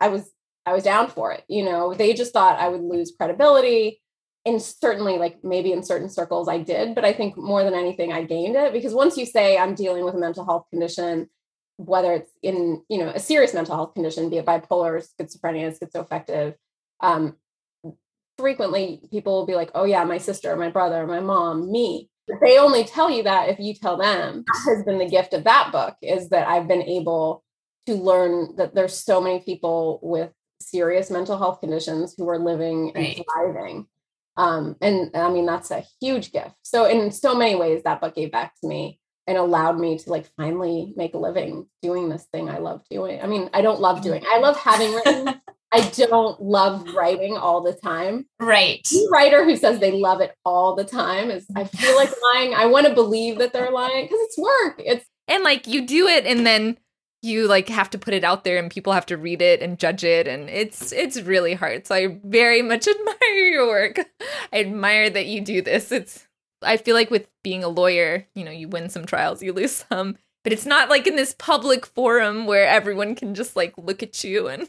[0.00, 0.30] i was
[0.66, 1.94] i was down for it you know?
[1.94, 4.00] They just thought i would lose credibility.
[4.44, 8.12] And certainly like maybe in certain circles i did but i think more than anything
[8.12, 8.72] i gained it.
[8.72, 11.28] Because once you say i'm dealing with a mental health condition
[11.78, 16.54] whether it's in you know a serious mental health condition, be it bipolar, schizophrenia, schizoaffective,
[17.00, 17.36] um,
[18.38, 22.08] frequently people will be like, "Oh yeah, my sister, my brother, my mom, me,"
[22.42, 24.44] They only tell you that if you tell them.
[24.46, 27.42] That has been the gift of that book is that I've been able
[27.86, 32.92] to learn that there's so many people with serious mental health conditions who are living
[32.94, 33.16] right.
[33.16, 33.86] and thriving.
[34.36, 36.54] Um, and I mean, that's a huge gift.
[36.62, 40.10] So, in so many ways, that book gave back to me and allowed me to
[40.10, 43.20] like finally make a living doing this thing I love doing.
[43.20, 44.22] I mean, I don't love doing.
[44.30, 45.40] I love having written.
[45.70, 48.26] I don't love writing all the time.
[48.40, 48.86] Right.
[48.90, 52.54] Any writer who says they love it all the time is I feel like lying.
[52.54, 54.80] I want to believe that they're lying because it's work.
[54.84, 56.78] It's and like you do it and then
[57.22, 59.78] you like have to put it out there and people have to read it and
[59.78, 63.98] judge it and it's it's really hard so i very much admire your work
[64.52, 66.28] i admire that you do this it's
[66.62, 69.84] i feel like with being a lawyer you know you win some trials you lose
[69.90, 74.02] some but it's not like in this public forum where everyone can just like look
[74.02, 74.68] at you and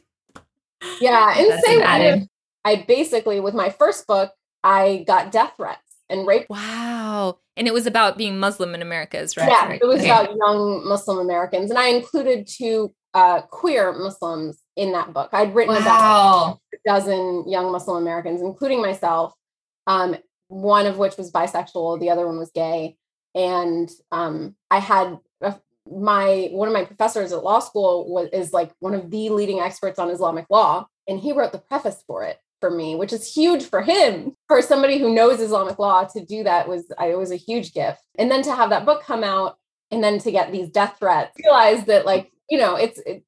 [1.01, 2.27] yeah and say
[2.65, 4.31] i basically with my first book
[4.63, 9.19] i got death threats and rape wow and it was about being Muslim in America,
[9.19, 9.49] is right?
[9.49, 10.09] Yeah, it was okay.
[10.09, 11.69] about young Muslim Americans.
[11.69, 15.29] And I included two uh, queer Muslims in that book.
[15.33, 15.81] I'd written wow.
[15.81, 19.33] about a dozen young Muslim Americans, including myself,
[19.87, 20.15] um,
[20.47, 22.95] one of which was bisexual, the other one was gay.
[23.35, 25.55] And um, I had a,
[25.91, 29.59] my one of my professors at law school was is like one of the leading
[29.59, 33.33] experts on Islamic law, and he wrote the preface for it for me, which is
[33.33, 34.35] huge for him.
[34.47, 38.01] For somebody who knows Islamic law to do that was it was a huge gift.
[38.17, 39.57] And then to have that book come out
[39.91, 43.23] and then to get these death threats, realize that like, you know, it's it,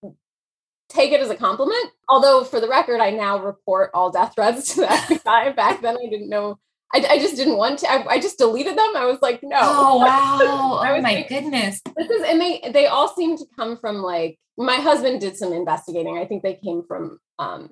[0.89, 1.91] take it as a compliment.
[2.09, 5.55] Although for the record, I now report all death threats to the FBI.
[5.55, 6.59] Back then I didn't know
[6.93, 7.91] I, I, just didn't want to.
[7.91, 8.91] I, I, just deleted them.
[8.95, 9.57] I was like, no.
[9.61, 10.39] Oh wow!
[10.41, 11.81] oh my like, goodness!
[11.95, 15.53] This is, and they they all seem to come from like my husband did some
[15.53, 16.17] investigating.
[16.17, 17.71] I think they came from um,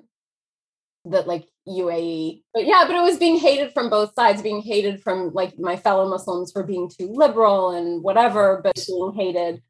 [1.06, 2.42] that like UAE.
[2.52, 5.76] But yeah, but it was being hated from both sides, being hated from like my
[5.76, 9.62] fellow Muslims for being too liberal and whatever, but being hated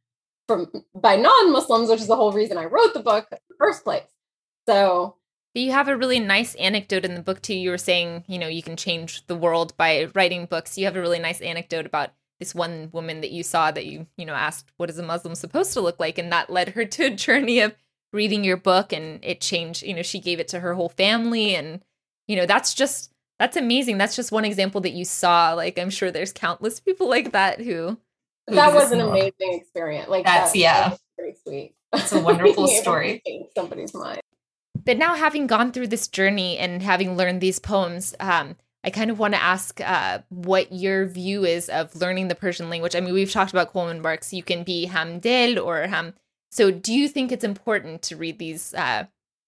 [0.49, 3.85] from by non-Muslims, which is the whole reason I wrote the book in the first
[3.85, 4.09] place.
[4.69, 5.17] So
[5.55, 7.55] you have a really nice anecdote in the book too.
[7.55, 10.79] You were saying, you know, you can change the world by writing books.
[10.79, 14.07] You have a really nice anecdote about this one woman that you saw that you,
[14.17, 16.19] you know, asked, what is a Muslim supposed to look like?
[16.19, 17.75] And that led her to a journey of
[18.13, 21.55] reading your book and it changed you know she gave it to her whole family.
[21.55, 21.83] And
[22.29, 23.99] you know that's just that's amazing.
[23.99, 25.55] That's just one example that you saw.
[25.55, 27.99] Like i'm sure there's countless people like that who,
[28.47, 30.09] who that was an amazing experience.
[30.09, 30.97] Like that's that, yeah.
[31.17, 31.75] very sweet.
[31.93, 33.23] It's a wonderful story.
[33.55, 34.21] somebody's mind
[34.91, 39.11] but now having gone through this journey and having learned these poems um I kind
[39.11, 42.97] of want to ask uh, what your view is of learning the Persian language.
[42.97, 44.33] I mean, we've talked about Coleman Barks.
[44.33, 46.15] You can be Hamdel or Ham
[46.51, 49.05] so, do you think it's important to read these uh,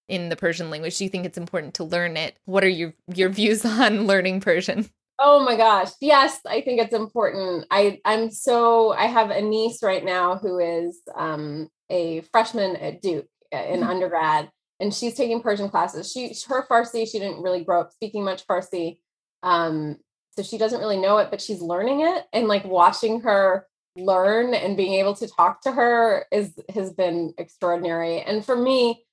[0.07, 0.97] in the Persian language?
[0.97, 2.37] Do you think it's important to learn it?
[2.45, 4.89] What are your your views on learning Persian?
[5.19, 7.65] Oh my gosh, yes, I think it's important.
[7.69, 13.01] I I'm so I have a niece right now who is um, a freshman at
[13.01, 13.89] Duke uh, in mm-hmm.
[13.89, 14.49] undergrad,
[14.83, 16.11] and she's taking Persian classes.
[16.11, 18.99] She her Farsi, she didn't really grow up speaking much Farsi,
[19.41, 19.97] um,
[20.35, 23.65] so she doesn't really know it, but she's learning it, and like watching her
[23.95, 29.03] learn and being able to talk to her is has been extraordinary and for me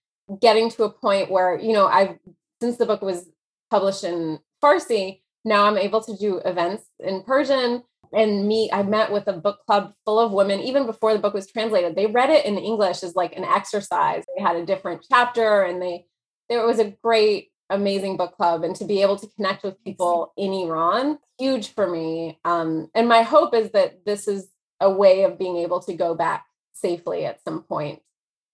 [0.41, 2.17] getting to a point where you know i've
[2.63, 3.29] since the book was
[3.71, 9.13] published in farsi now i'm able to do events in persian and me, i met
[9.13, 11.95] with a book club full of women even before the book was translated.
[11.95, 14.25] They read it in english as like an exercise.
[14.37, 16.07] They had a different chapter and they
[16.49, 20.33] there was a great amazing book club and to be able to connect with people
[20.37, 22.39] in iran huge for me.
[22.45, 26.15] Um, and my hope is that this is a way of being able to go
[26.15, 28.01] back safely at some point.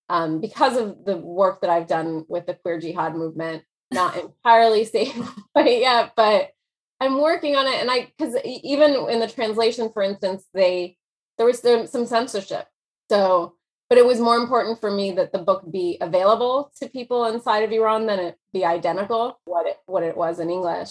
[0.08, 4.84] Um, because of the work that I've done with the queer jihad movement, not entirely
[4.96, 5.16] safe
[5.52, 6.52] quite yet, but
[7.00, 7.80] I'm working on it.
[7.80, 10.96] And I, because even in the translation, for instance, they
[11.38, 12.66] there was some censorship.
[13.10, 13.54] So,
[13.88, 17.62] but it was more important for me that the book be available to people inside
[17.62, 20.90] of Iran than it be identical what it what it was in English.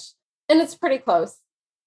[0.50, 1.38] And it's pretty close.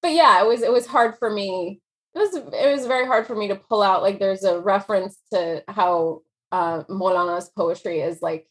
[0.03, 1.81] But yeah, it was it was hard for me
[2.15, 5.19] it was it was very hard for me to pull out like there's a reference
[5.33, 8.49] to how uh Molana's poetry is like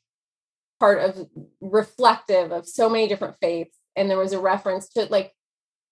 [0.80, 1.28] part of
[1.60, 5.34] reflective of so many different faiths and there was a reference to like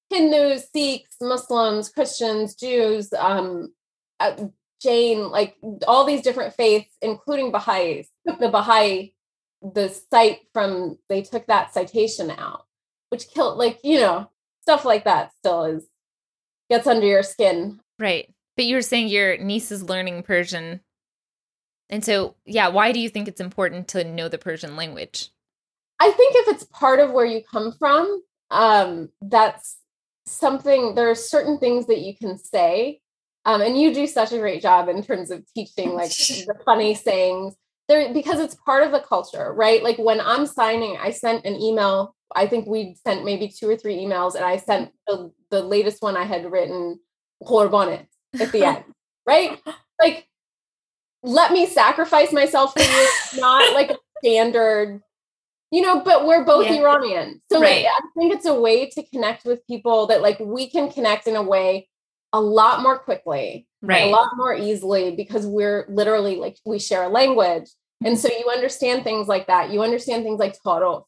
[0.10, 3.74] Hindus, Sikhs, Muslims, Christians, Jews, um,
[4.20, 4.36] uh,
[4.82, 5.56] Jain, like
[5.88, 8.08] all these different faiths, including Baha'is.
[8.26, 9.14] The Baha'i,
[9.62, 12.66] the site from they took that citation out,
[13.10, 14.30] which killed like you know
[14.62, 15.32] stuff like that.
[15.40, 15.88] Still is
[16.70, 17.80] gets under your skin.
[18.00, 18.34] Right.
[18.56, 20.82] But you were saying your niece is learning Persian.
[21.90, 25.30] And so, yeah, why do you think it's important to know the Persian language?
[26.00, 29.78] I think if it's part of where you come from, um, that's
[30.26, 33.00] something there are certain things that you can say
[33.46, 36.96] um, and you do such a great job in terms of teaching like the funny
[36.96, 37.56] sayings.
[37.88, 39.84] There because it's part of the culture right?
[39.84, 43.78] Like when i'm signing i sent an email i think we sent maybe two or
[43.78, 47.00] three emails and i sent the, the latest one i had written
[47.40, 48.08] bonnet
[48.40, 48.84] at the end
[49.26, 49.60] right?
[50.00, 50.28] Like
[51.24, 52.88] let me sacrifice myself for you.
[52.90, 55.02] It's not like a standard
[55.72, 56.80] you know, but we're both yeah.
[56.80, 57.42] Iranian.
[57.52, 57.84] So right.
[57.84, 61.28] like, I think it's a way to connect with people that like we can connect
[61.28, 61.90] in a way
[62.34, 64.08] a lot more quickly, right.
[64.08, 67.70] a lot more easily because we're literally like we share a language.
[68.04, 69.72] And so you understand things like that.
[69.72, 71.08] You understand things like Taro.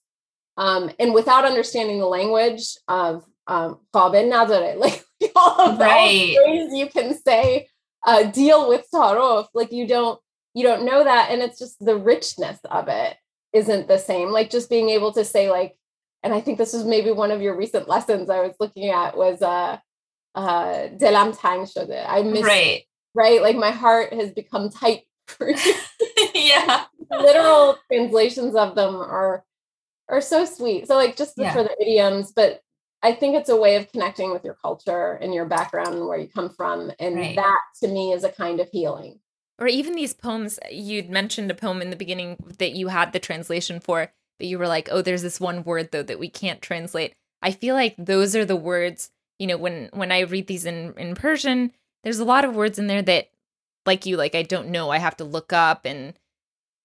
[0.55, 5.05] Um, and without understanding the language of um, like
[5.35, 6.35] all of right.
[6.35, 7.67] the ways you can say
[8.05, 10.19] uh, deal with Taro, like you don't
[10.53, 13.15] you don't know that, and it's just the richness of it
[13.57, 14.29] isn't the same.
[14.29, 15.77] Like just being able to say like,
[16.23, 19.17] and I think this was maybe one of your recent lessons I was looking at
[19.17, 19.77] was uh
[20.35, 22.05] uh delam tang shode.
[22.07, 22.83] I miss right.
[23.13, 23.41] right.
[23.41, 25.03] Like my heart has become tight
[26.33, 26.85] yeah.
[27.11, 29.43] Literal translations of them are
[30.09, 30.87] are so sweet.
[30.87, 31.53] So like just yeah.
[31.53, 32.61] for the idioms, but
[33.03, 36.17] I think it's a way of connecting with your culture and your background and where
[36.17, 36.91] you come from.
[36.99, 37.35] And right.
[37.35, 39.19] that to me is a kind of healing
[39.59, 43.19] or even these poems you'd mentioned a poem in the beginning that you had the
[43.19, 46.61] translation for but you were like oh there's this one word though that we can't
[46.61, 47.13] translate.
[47.41, 50.93] I feel like those are the words you know when when i read these in
[50.97, 51.71] in persian
[52.03, 53.29] there's a lot of words in there that
[53.85, 56.13] like you like i don't know i have to look up and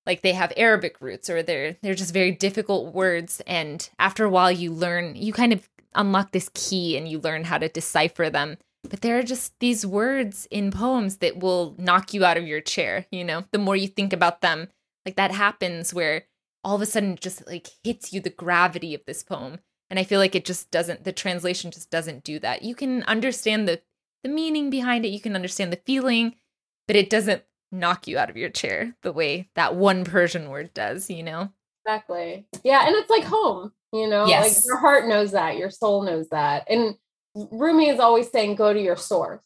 [0.07, 4.31] like they have arabic roots or they're they're just very difficult words and after a
[4.31, 8.31] while you learn you kind of unlock this key and you learn how to decipher
[8.31, 8.57] them
[8.89, 12.61] but there are just these words in poems that will knock you out of your
[12.61, 13.45] chair, you know?
[13.53, 14.69] The more you think about them,
[15.07, 16.25] like that happens where
[16.65, 19.59] all of a sudden it just like hits you the gravity of this poem.
[19.91, 22.63] And I feel like it just doesn't the translation just doesn't do that.
[22.63, 23.83] You can understand the
[24.23, 26.37] the meaning behind it, you can understand the feeling,
[26.87, 30.73] but it doesn't knock you out of your chair the way that one Persian word
[30.75, 31.51] does, you know?
[31.85, 32.47] Exactly.
[32.63, 34.27] Yeah, and it's like home, you know?
[34.27, 34.59] Yes.
[34.59, 36.67] Like your heart knows that, your soul knows that.
[36.71, 36.97] And
[37.35, 39.43] Rumi is always saying go to your source.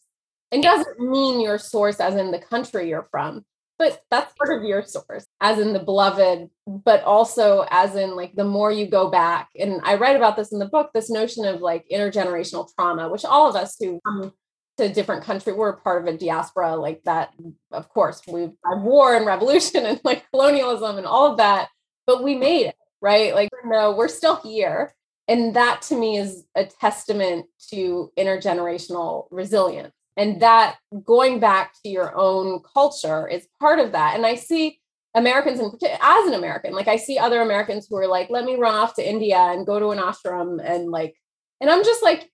[0.52, 3.44] And doesn't mean your source as in the country you're from,
[3.78, 8.34] but that's part of your source, as in the beloved, but also as in like
[8.36, 9.48] the more you go back.
[9.58, 13.24] And I write about this in the book, this notion of like intergenerational trauma, which
[13.24, 14.32] all of us who come
[14.78, 17.34] to a different country, we're part of a diaspora like that.
[17.72, 21.70] Of course, we've had war and revolution and like colonialism and all of that,
[22.06, 23.34] but we made it, right?
[23.34, 24.94] Like, no, we're still here
[25.28, 29.92] and that to me is a testament to intergenerational resilience.
[30.16, 34.14] And that going back to your own culture is part of that.
[34.14, 34.80] And i see
[35.14, 35.70] americans in
[36.02, 38.94] as an american like i see other americans who are like let me run off
[38.94, 41.14] to india and go to an ashram and like
[41.58, 42.30] and i'm just like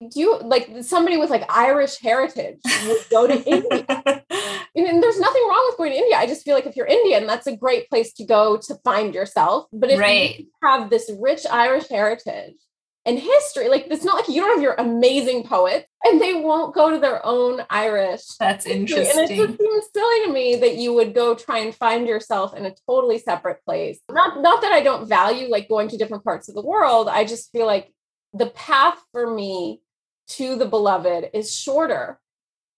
[0.00, 4.22] do you like somebody with like irish heritage would go to india
[4.84, 6.16] and there's nothing wrong with going to India.
[6.16, 9.14] I just feel like if you're Indian, that's a great place to go to find
[9.14, 9.66] yourself.
[9.72, 10.40] But if right.
[10.40, 12.56] you have this rich Irish heritage
[13.04, 16.74] and history, like it's not like you don't have your amazing poets and they won't
[16.74, 18.22] go to their own Irish.
[18.38, 19.18] That's interesting.
[19.18, 22.54] And it just seems silly to me that you would go try and find yourself
[22.54, 24.00] in a totally separate place.
[24.10, 27.08] Not not that I don't value like going to different parts of the world.
[27.08, 27.92] I just feel like
[28.34, 29.80] the path for me
[30.28, 32.20] to the beloved is shorter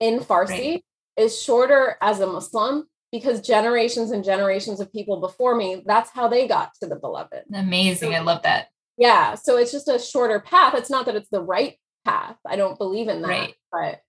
[0.00, 0.50] in Farsi.
[0.50, 0.84] Right
[1.18, 6.28] is shorter as a Muslim because generations and generations of people before me, that's how
[6.28, 7.42] they got to the beloved.
[7.52, 8.14] Amazing.
[8.14, 8.68] I love that.
[8.96, 9.34] Yeah.
[9.34, 10.74] So it's just a shorter path.
[10.76, 12.36] It's not that it's the right path.
[12.46, 13.28] I don't believe in that.
[13.28, 13.54] Right.
[13.70, 14.02] But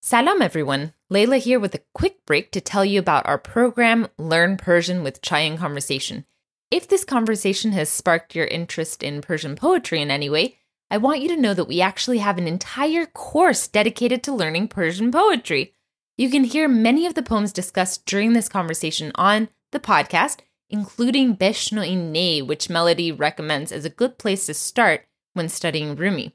[0.00, 0.94] Salam everyone.
[1.12, 5.22] Layla here with a quick break to tell you about our program Learn Persian with
[5.22, 6.24] Chai and Conversation.
[6.70, 10.58] If this conversation has sparked your interest in Persian poetry in any way,
[10.90, 14.68] I want you to know that we actually have an entire course dedicated to learning
[14.68, 15.74] Persian poetry.
[16.16, 20.38] You can hear many of the poems discussed during this conversation on the podcast,
[20.70, 26.34] including Beshnoin Ne, which Melody recommends as a good place to start when studying Rumi.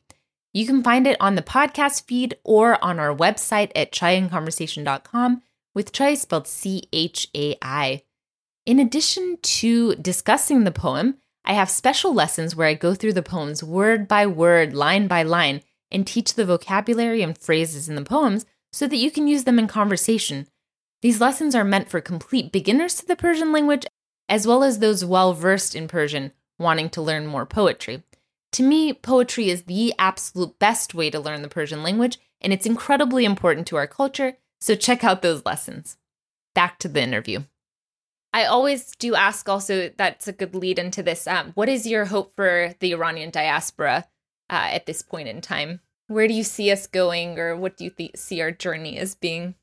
[0.53, 5.41] You can find it on the podcast feed or on our website at chaiandconversation.com
[5.73, 8.03] with chai spelled C H A I.
[8.65, 13.21] In addition to discussing the poem, I have special lessons where I go through the
[13.21, 18.03] poems word by word, line by line, and teach the vocabulary and phrases in the
[18.03, 20.47] poems so that you can use them in conversation.
[21.01, 23.85] These lessons are meant for complete beginners to the Persian language,
[24.29, 28.03] as well as those well versed in Persian wanting to learn more poetry.
[28.53, 32.65] To me, poetry is the absolute best way to learn the Persian language, and it's
[32.65, 35.97] incredibly important to our culture, so check out those lessons.
[36.55, 37.43] Back to the interview.
[38.34, 41.27] I always do ask also, that's a good lead into this.
[41.27, 44.07] Um, what is your hope for the Iranian diaspora
[44.49, 45.81] uh, at this point in time?
[46.07, 49.13] Where do you see us going, or what do you th- see our journey as
[49.13, 49.53] being?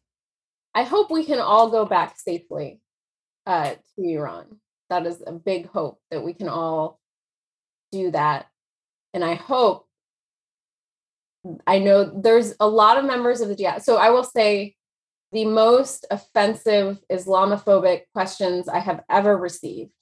[0.72, 2.80] I hope we can all go back safely
[3.44, 4.60] uh, to Iran.
[4.88, 7.00] That is a big hope that we can all
[7.90, 8.46] do that.
[9.12, 9.88] And I hope,
[11.66, 13.82] I know there's a lot of members of the diaspora.
[13.82, 14.76] So I will say
[15.32, 19.92] the most offensive Islamophobic questions I have ever received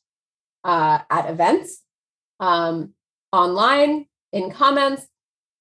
[0.64, 1.82] uh, at events,
[2.40, 2.94] um,
[3.32, 5.06] online, in comments,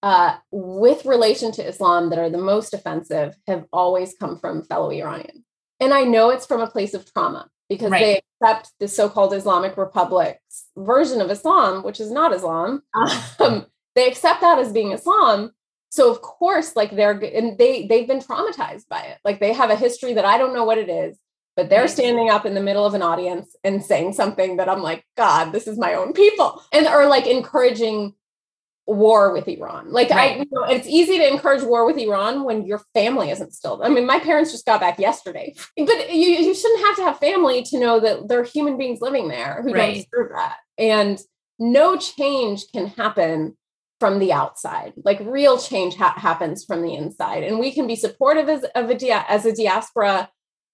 [0.04, 4.92] uh, with relation to Islam that are the most offensive have always come from fellow
[4.92, 5.44] Iranians.
[5.80, 8.00] And I know it's from a place of trauma because right.
[8.02, 12.84] they accept the so-called Islamic Republic's version of Islam, which is not Islam.
[13.40, 15.52] Um, they accept that as being Islam.
[15.98, 19.18] So of course, like they're and they they've been traumatized by it.
[19.26, 21.18] Like they have a history that I don't know what it is,
[21.56, 21.92] but they're mm-hmm.
[21.92, 25.54] standing up in the middle of an audience and saying something that I'm like, God,
[25.54, 28.14] this is my own people, and are like encouraging
[28.86, 29.92] war with Iran.
[29.92, 30.38] Like right.
[30.38, 33.82] I, you know, it's easy to encourage war with Iran when your family isn't still.
[33.84, 37.18] I mean, my parents just got back yesterday, but you, you shouldn't have to have
[37.18, 39.96] family to know that there are human beings living there who right.
[39.96, 40.58] don't deserve that.
[40.78, 41.20] And
[41.58, 43.58] no change can happen
[44.00, 44.94] from the outside.
[45.04, 48.90] Like real change ha- happens from the inside, and we can be supportive as of
[48.90, 50.30] a dia- as a diaspora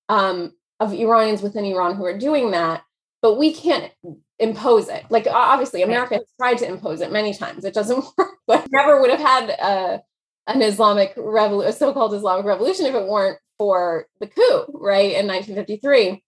[0.10, 2.84] um, of Iranians within Iran who are doing that.
[3.22, 3.92] But we can't
[4.40, 5.06] impose it.
[5.10, 7.64] Like obviously, America has tried to impose it many times.
[7.64, 8.30] It doesn't work.
[8.48, 10.02] But never would have had a,
[10.48, 15.28] an Islamic revolution, a so-called Islamic revolution, if it weren't for the coup, right in
[15.28, 16.22] 1953.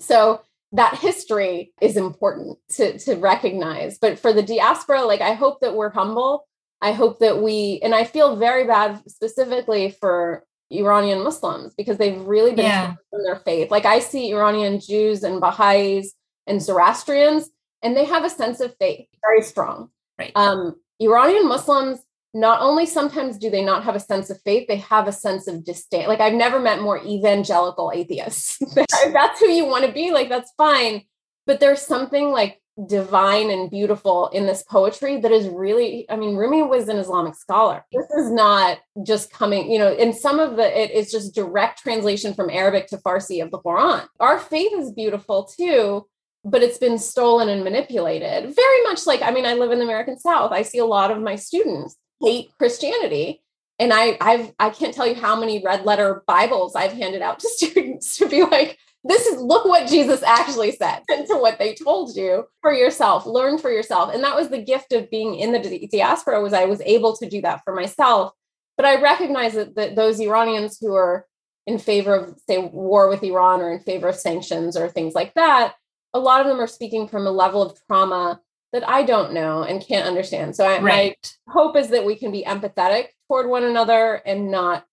[0.00, 0.40] So
[0.72, 3.98] that history is important to to recognize.
[3.98, 6.46] But for the diaspora, like I hope that we're humble.
[6.80, 12.20] I hope that we, and I feel very bad specifically for Iranian Muslims because they've
[12.20, 12.94] really been yeah.
[13.12, 13.70] in their faith.
[13.70, 16.14] Like I see Iranian Jews and Baha'is
[16.46, 17.50] and Zoroastrians,
[17.82, 19.90] and they have a sense of faith very strong.
[20.18, 20.32] Right.
[20.34, 22.00] Um, Iranian Muslims
[22.34, 25.46] not only sometimes do they not have a sense of faith, they have a sense
[25.46, 26.08] of disdain.
[26.08, 28.58] Like I've never met more evangelical atheists.
[28.74, 30.10] that's who you want to be.
[30.10, 31.02] Like that's fine,
[31.46, 36.36] but there's something like divine and beautiful in this poetry that is really i mean
[36.36, 40.54] rumi was an islamic scholar this is not just coming you know in some of
[40.54, 44.72] the it is just direct translation from arabic to farsi of the quran our faith
[44.74, 46.06] is beautiful too
[46.44, 48.54] but it's been stolen and manipulated.
[48.54, 50.52] Very much like, I mean, I live in the American South.
[50.52, 53.42] I see a lot of my students hate Christianity.
[53.78, 57.40] And I I've I can't tell you how many red letter Bibles I've handed out
[57.40, 61.58] to students to be like, this is look what Jesus actually said and to what
[61.58, 63.26] they told you for yourself.
[63.26, 64.12] Learn for yourself.
[64.12, 67.28] And that was the gift of being in the diaspora was I was able to
[67.28, 68.32] do that for myself.
[68.76, 71.26] But I recognize that, that those Iranians who are
[71.66, 75.34] in favor of say war with Iran or in favor of sanctions or things like
[75.34, 75.74] that
[76.14, 78.40] a lot of them are speaking from a level of trauma
[78.72, 80.54] that I don't know and can't understand.
[80.54, 81.16] So I, right.
[81.46, 84.84] my hope is that we can be empathetic toward one another and not,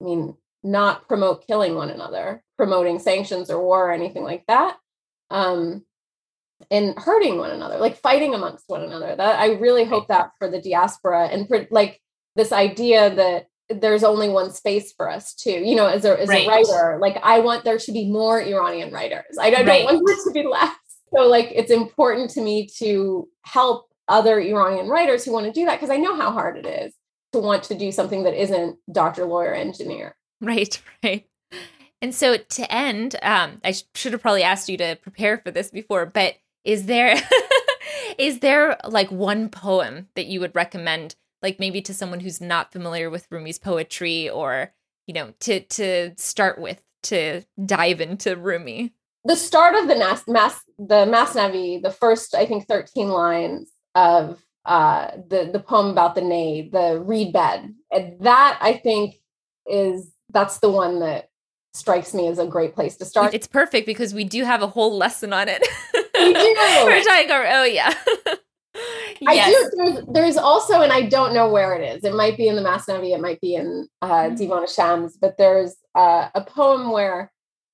[0.00, 4.76] I mean, not promote killing one another, promoting sanctions or war or anything like that.
[5.30, 5.84] Um,
[6.70, 9.16] and hurting one another, like fighting amongst one another.
[9.16, 12.00] That I really hope that for the diaspora and for like
[12.36, 16.28] this idea that there's only one space for us too you know as a as
[16.28, 16.46] right.
[16.46, 19.84] a writer like i want there to be more iranian writers i, don't right.
[19.84, 20.76] want there to be less
[21.14, 25.64] so like it's important to me to help other iranian writers who want to do
[25.64, 26.94] that because i know how hard it is
[27.32, 31.26] to want to do something that isn't doctor lawyer engineer right right
[32.00, 35.50] and so to end um i sh- should have probably asked you to prepare for
[35.50, 36.34] this before but
[36.64, 37.16] is there
[38.18, 42.72] is there like one poem that you would recommend like maybe to someone who's not
[42.72, 44.72] familiar with Rumi's poetry or,
[45.06, 48.94] you know, to to start with to dive into Rumi?
[49.24, 54.42] The start of the mass, Mas, the Masnavi, the first I think 13 lines of
[54.64, 57.74] uh the the poem about the nay the reed bed.
[57.90, 59.16] And that I think
[59.66, 61.28] is that's the one that
[61.74, 63.34] strikes me as a great place to start.
[63.34, 65.66] It's perfect because we do have a whole lesson on it.
[65.94, 66.56] We do.
[66.84, 67.94] We're talking about, oh yeah.
[69.26, 69.70] I do.
[69.76, 72.04] There's, there's, also, and I don't know where it is.
[72.04, 74.34] It might be in the Masnavi, it might be in uh, mm-hmm.
[74.34, 77.31] Divan Shams, but there's uh, a poem where,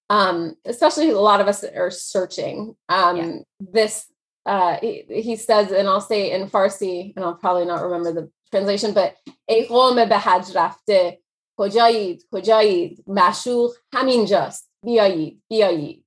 [0.09, 2.75] um, especially a lot of us are searching.
[2.89, 3.31] Um, yeah.
[3.59, 4.05] This
[4.45, 8.29] uh, he, he, says, and I'll say in Farsi, and I'll probably not remember the
[8.51, 9.15] translation, but
[9.49, 11.19] ای قوم به حج رفته
[11.57, 16.03] کجایید کجایید معشوق همینجاست بیایید بیایید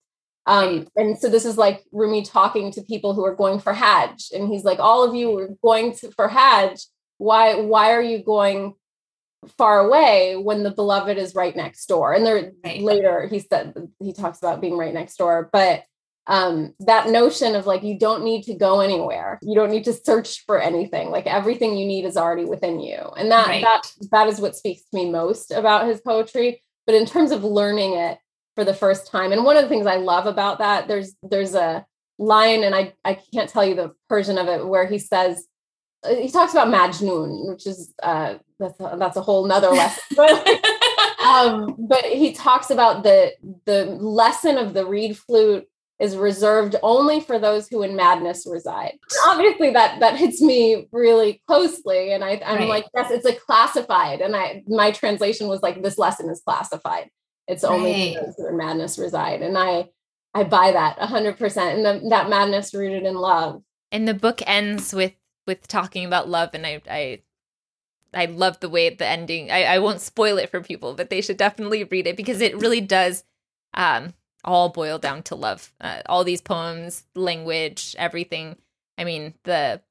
[0.46, 4.30] um, and so this is like Rumi talking to people who are going for Hajj,
[4.32, 6.86] and he's like, "All of you are going to, for Hajj.
[7.18, 7.56] Why?
[7.56, 8.74] Why are you going
[9.57, 12.81] far away when the beloved is right next door?" And there right.
[12.81, 15.83] later he said he talks about being right next door, but
[16.27, 19.93] um, that notion of like you don't need to go anywhere you don't need to
[19.93, 23.63] search for anything like everything you need is already within you and that right.
[23.63, 27.43] that that is what speaks to me most about his poetry but in terms of
[27.43, 28.19] learning it
[28.55, 31.55] for the first time and one of the things i love about that there's there's
[31.55, 31.85] a
[32.19, 35.47] line and i i can't tell you the persian of it where he says
[36.03, 40.17] uh, he talks about majnun which is uh that's a, that's a whole nother lesson
[41.25, 43.33] um but he talks about the
[43.65, 45.67] the lesson of the reed flute
[46.01, 48.97] is reserved only for those who in madness reside.
[49.27, 52.67] Obviously, that that hits me really closely, and I, I'm right.
[52.67, 57.09] like, yes, it's a classified, and I my translation was like, this lesson is classified.
[57.47, 58.25] It's only right.
[58.25, 59.89] those who in madness reside, and I
[60.33, 63.61] I buy that hundred percent, and the, that madness rooted in love.
[63.91, 65.13] And the book ends with
[65.45, 67.21] with talking about love, and I I
[68.13, 69.51] I love the way the ending.
[69.51, 72.59] I, I won't spoil it for people, but they should definitely read it because it
[72.59, 73.23] really does
[73.73, 75.73] um, all boil down to love.
[75.79, 78.57] Uh, all these poems, language, everything.
[78.97, 79.81] I mean, the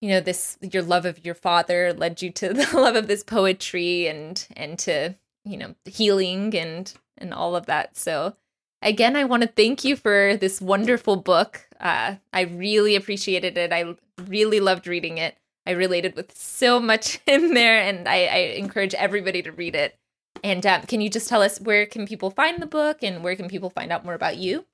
[0.00, 3.22] you know this your love of your father led you to the love of this
[3.22, 5.14] poetry and and to
[5.44, 7.96] you know healing and and all of that.
[7.96, 8.34] So
[8.82, 11.68] again, I want to thank you for this wonderful book.
[11.78, 13.72] Uh, I really appreciated it.
[13.72, 13.94] I
[14.26, 15.36] really loved reading it.
[15.66, 19.96] I related with so much in there, and I, I encourage everybody to read it.
[20.42, 23.36] And um, can you just tell us where can people find the book and where
[23.36, 24.64] can people find out more about you?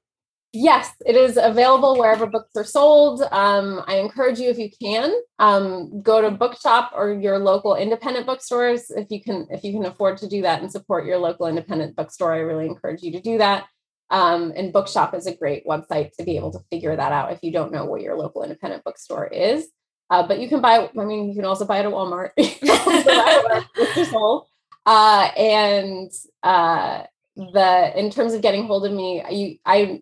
[0.53, 3.21] Yes, it is available wherever books are sold.
[3.31, 8.27] Um, I encourage you, if you can, um, go to Bookshop or your local independent
[8.27, 8.91] bookstores.
[8.91, 11.95] If you can, if you can afford to do that and support your local independent
[11.95, 13.67] bookstore, I really encourage you to do that.
[14.09, 17.41] Um, and Bookshop is a great website to be able to figure that out if
[17.43, 19.69] you don't know where your local independent bookstore is.
[20.09, 20.89] Uh, but you can buy.
[20.99, 22.31] I mean, you can also buy it at Walmart.
[24.87, 26.13] Uh, and
[26.45, 27.03] uh,
[27.35, 30.01] the in terms of getting hold of me, you, I,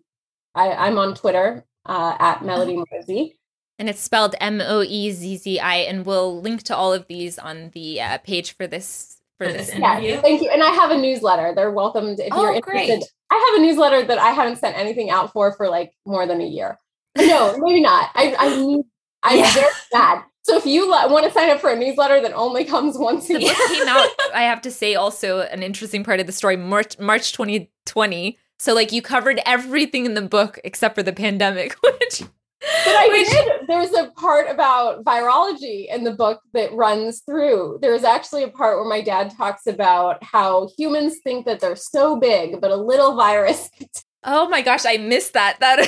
[0.53, 3.35] I am on Twitter uh, at Melody Moezzi.
[3.79, 7.07] And it's spelled M O E Z Z I, and we'll link to all of
[7.07, 10.11] these on the uh, page for this for this interview.
[10.11, 10.49] Yeah, thank you.
[10.49, 11.53] And I have a newsletter.
[11.55, 12.99] They're welcome if oh, you're interested.
[12.99, 13.11] Great.
[13.31, 16.41] I have a newsletter that I haven't sent anything out for for like more than
[16.41, 16.77] a year.
[17.17, 18.11] No, maybe not.
[18.13, 18.85] I I need.
[19.25, 19.53] I'm yeah.
[19.53, 20.23] very sad.
[20.43, 23.33] So if you want to sign up for a newsletter that only comes once a
[23.33, 24.07] the year, book came out.
[24.33, 28.37] I have to say, also an interesting part of the story, March March 2020.
[28.59, 32.21] So like you covered everything in the book except for the pandemic, which.
[32.21, 33.67] But I which, did.
[33.67, 37.79] There's a part about virology in the book that runs through.
[37.81, 42.17] There's actually a part where my dad talks about how humans think that they're so
[42.17, 43.69] big, but a little virus.
[44.27, 45.59] Oh my gosh, I missed that.
[45.59, 45.87] That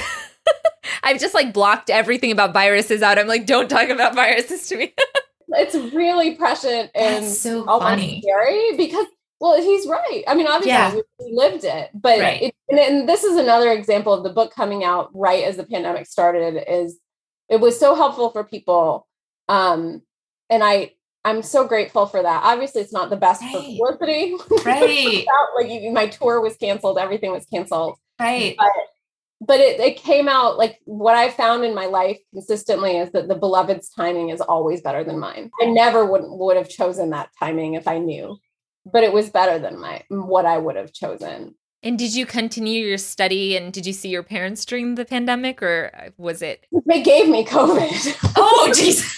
[1.04, 3.18] I've just like blocked everything about viruses out.
[3.18, 4.94] I'm like, don't talk about viruses to me.
[5.50, 8.22] it's really prescient and That's so funny.
[8.22, 9.06] scary because
[9.40, 10.24] well, he's right.
[10.28, 10.96] I mean, obviously, yeah.
[11.20, 12.42] we lived it, but right.
[12.42, 15.64] it, and, and this is another example of the book coming out right as the
[15.64, 16.64] pandemic started.
[16.68, 16.98] Is
[17.48, 19.08] it was so helpful for people,
[19.48, 20.02] um,
[20.50, 20.94] and I
[21.24, 22.42] I'm so grateful for that.
[22.44, 23.54] Obviously, it's not the best right.
[23.54, 24.36] publicity.
[24.66, 25.26] Right.
[25.56, 27.98] like you, my tour was canceled, everything was canceled.
[28.20, 28.56] Right.
[28.58, 28.72] But
[29.40, 33.28] but it, it came out like what I found in my life consistently is that
[33.28, 35.52] the beloved's timing is always better than mine.
[35.62, 38.38] I never would would have chosen that timing if I knew,
[38.86, 41.56] but it was better than my what I would have chosen.
[41.84, 45.62] And did you continue your study and did you see your parents during the pandemic
[45.62, 46.66] or was it?
[46.88, 48.34] They gave me COVID.
[48.40, 49.14] Oh, jeez.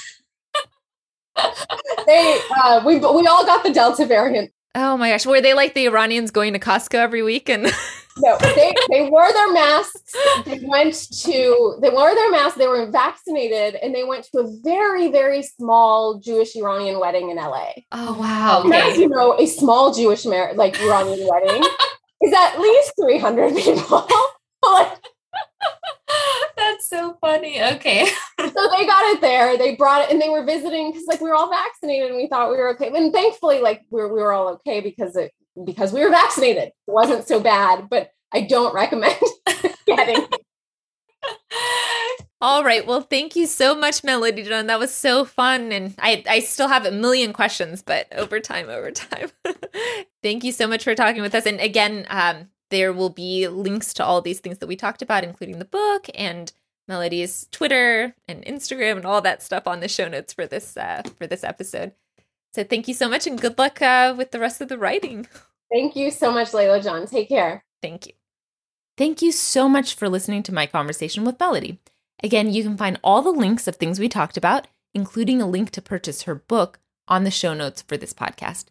[2.06, 4.52] they uh, we we all got the Delta variant.
[4.76, 7.72] Oh my gosh, were they like the Iranians going to Costco every week and?
[8.22, 10.14] no, they, they wore their masks.
[10.46, 10.94] They went
[11.24, 12.58] to, they wore their masks.
[12.58, 17.38] They were vaccinated and they went to a very, very small Jewish Iranian wedding in
[17.38, 17.72] LA.
[17.92, 18.64] Oh, wow.
[18.66, 18.92] Okay.
[18.92, 21.64] As you know, a small Jewish Amer- like Iranian wedding
[22.22, 24.08] is at least 300 people.
[26.58, 27.62] That's so funny.
[27.62, 28.06] Okay.
[28.40, 29.58] so they got it there.
[29.58, 32.28] They brought it and they were visiting because like we were all vaccinated and we
[32.28, 32.92] thought we were okay.
[32.94, 35.32] And thankfully, like we were, we were all okay because it
[35.66, 36.70] because we were vaccinated.
[36.70, 39.20] It wasn't so bad, but I don't recommend
[39.86, 40.26] getting.
[42.42, 42.88] All right.
[42.88, 44.68] Well, thank you so much, Melody John.
[44.68, 45.74] That was so fun.
[45.74, 49.30] And I, I still have a million questions, but over time, over time.
[50.24, 51.46] thank you so much for talking with us.
[51.46, 55.26] And again, um, there will be links to all these things that we talked about,
[55.26, 56.54] including the book and
[56.88, 61.04] Melody's Twitter and Instagram and all that stuff on the show notes for this uh,
[61.18, 61.92] for this episode.
[62.54, 65.28] So thank you so much and good luck uh, with the rest of the writing.
[65.72, 67.06] Thank you so much, Layla John.
[67.06, 67.64] Take care.
[67.82, 68.14] Thank you.
[68.98, 71.80] Thank you so much for listening to my conversation with Melody.
[72.22, 75.70] Again, you can find all the links of things we talked about, including a link
[75.72, 78.66] to purchase her book, on the show notes for this podcast.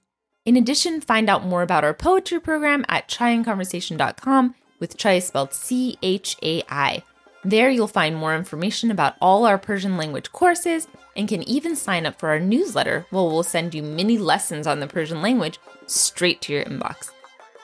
[0.44, 5.98] In addition, find out more about our poetry program at chaiandconversation.com with chai spelled C
[6.02, 7.02] H A I.
[7.48, 10.86] There you'll find more information about all our Persian language courses
[11.16, 14.80] and can even sign up for our newsletter where we'll send you mini lessons on
[14.80, 17.10] the Persian language straight to your inbox.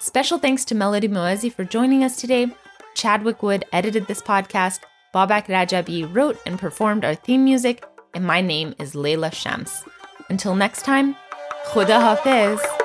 [0.00, 2.46] Special thanks to Melody Moezzi for joining us today.
[2.94, 4.80] Chadwick Wood edited this podcast,
[5.14, 9.84] Babak Rajabi wrote and performed our theme music, and my name is Leila Shams.
[10.30, 11.14] Until next time,
[11.66, 12.83] Khuda Hafiz.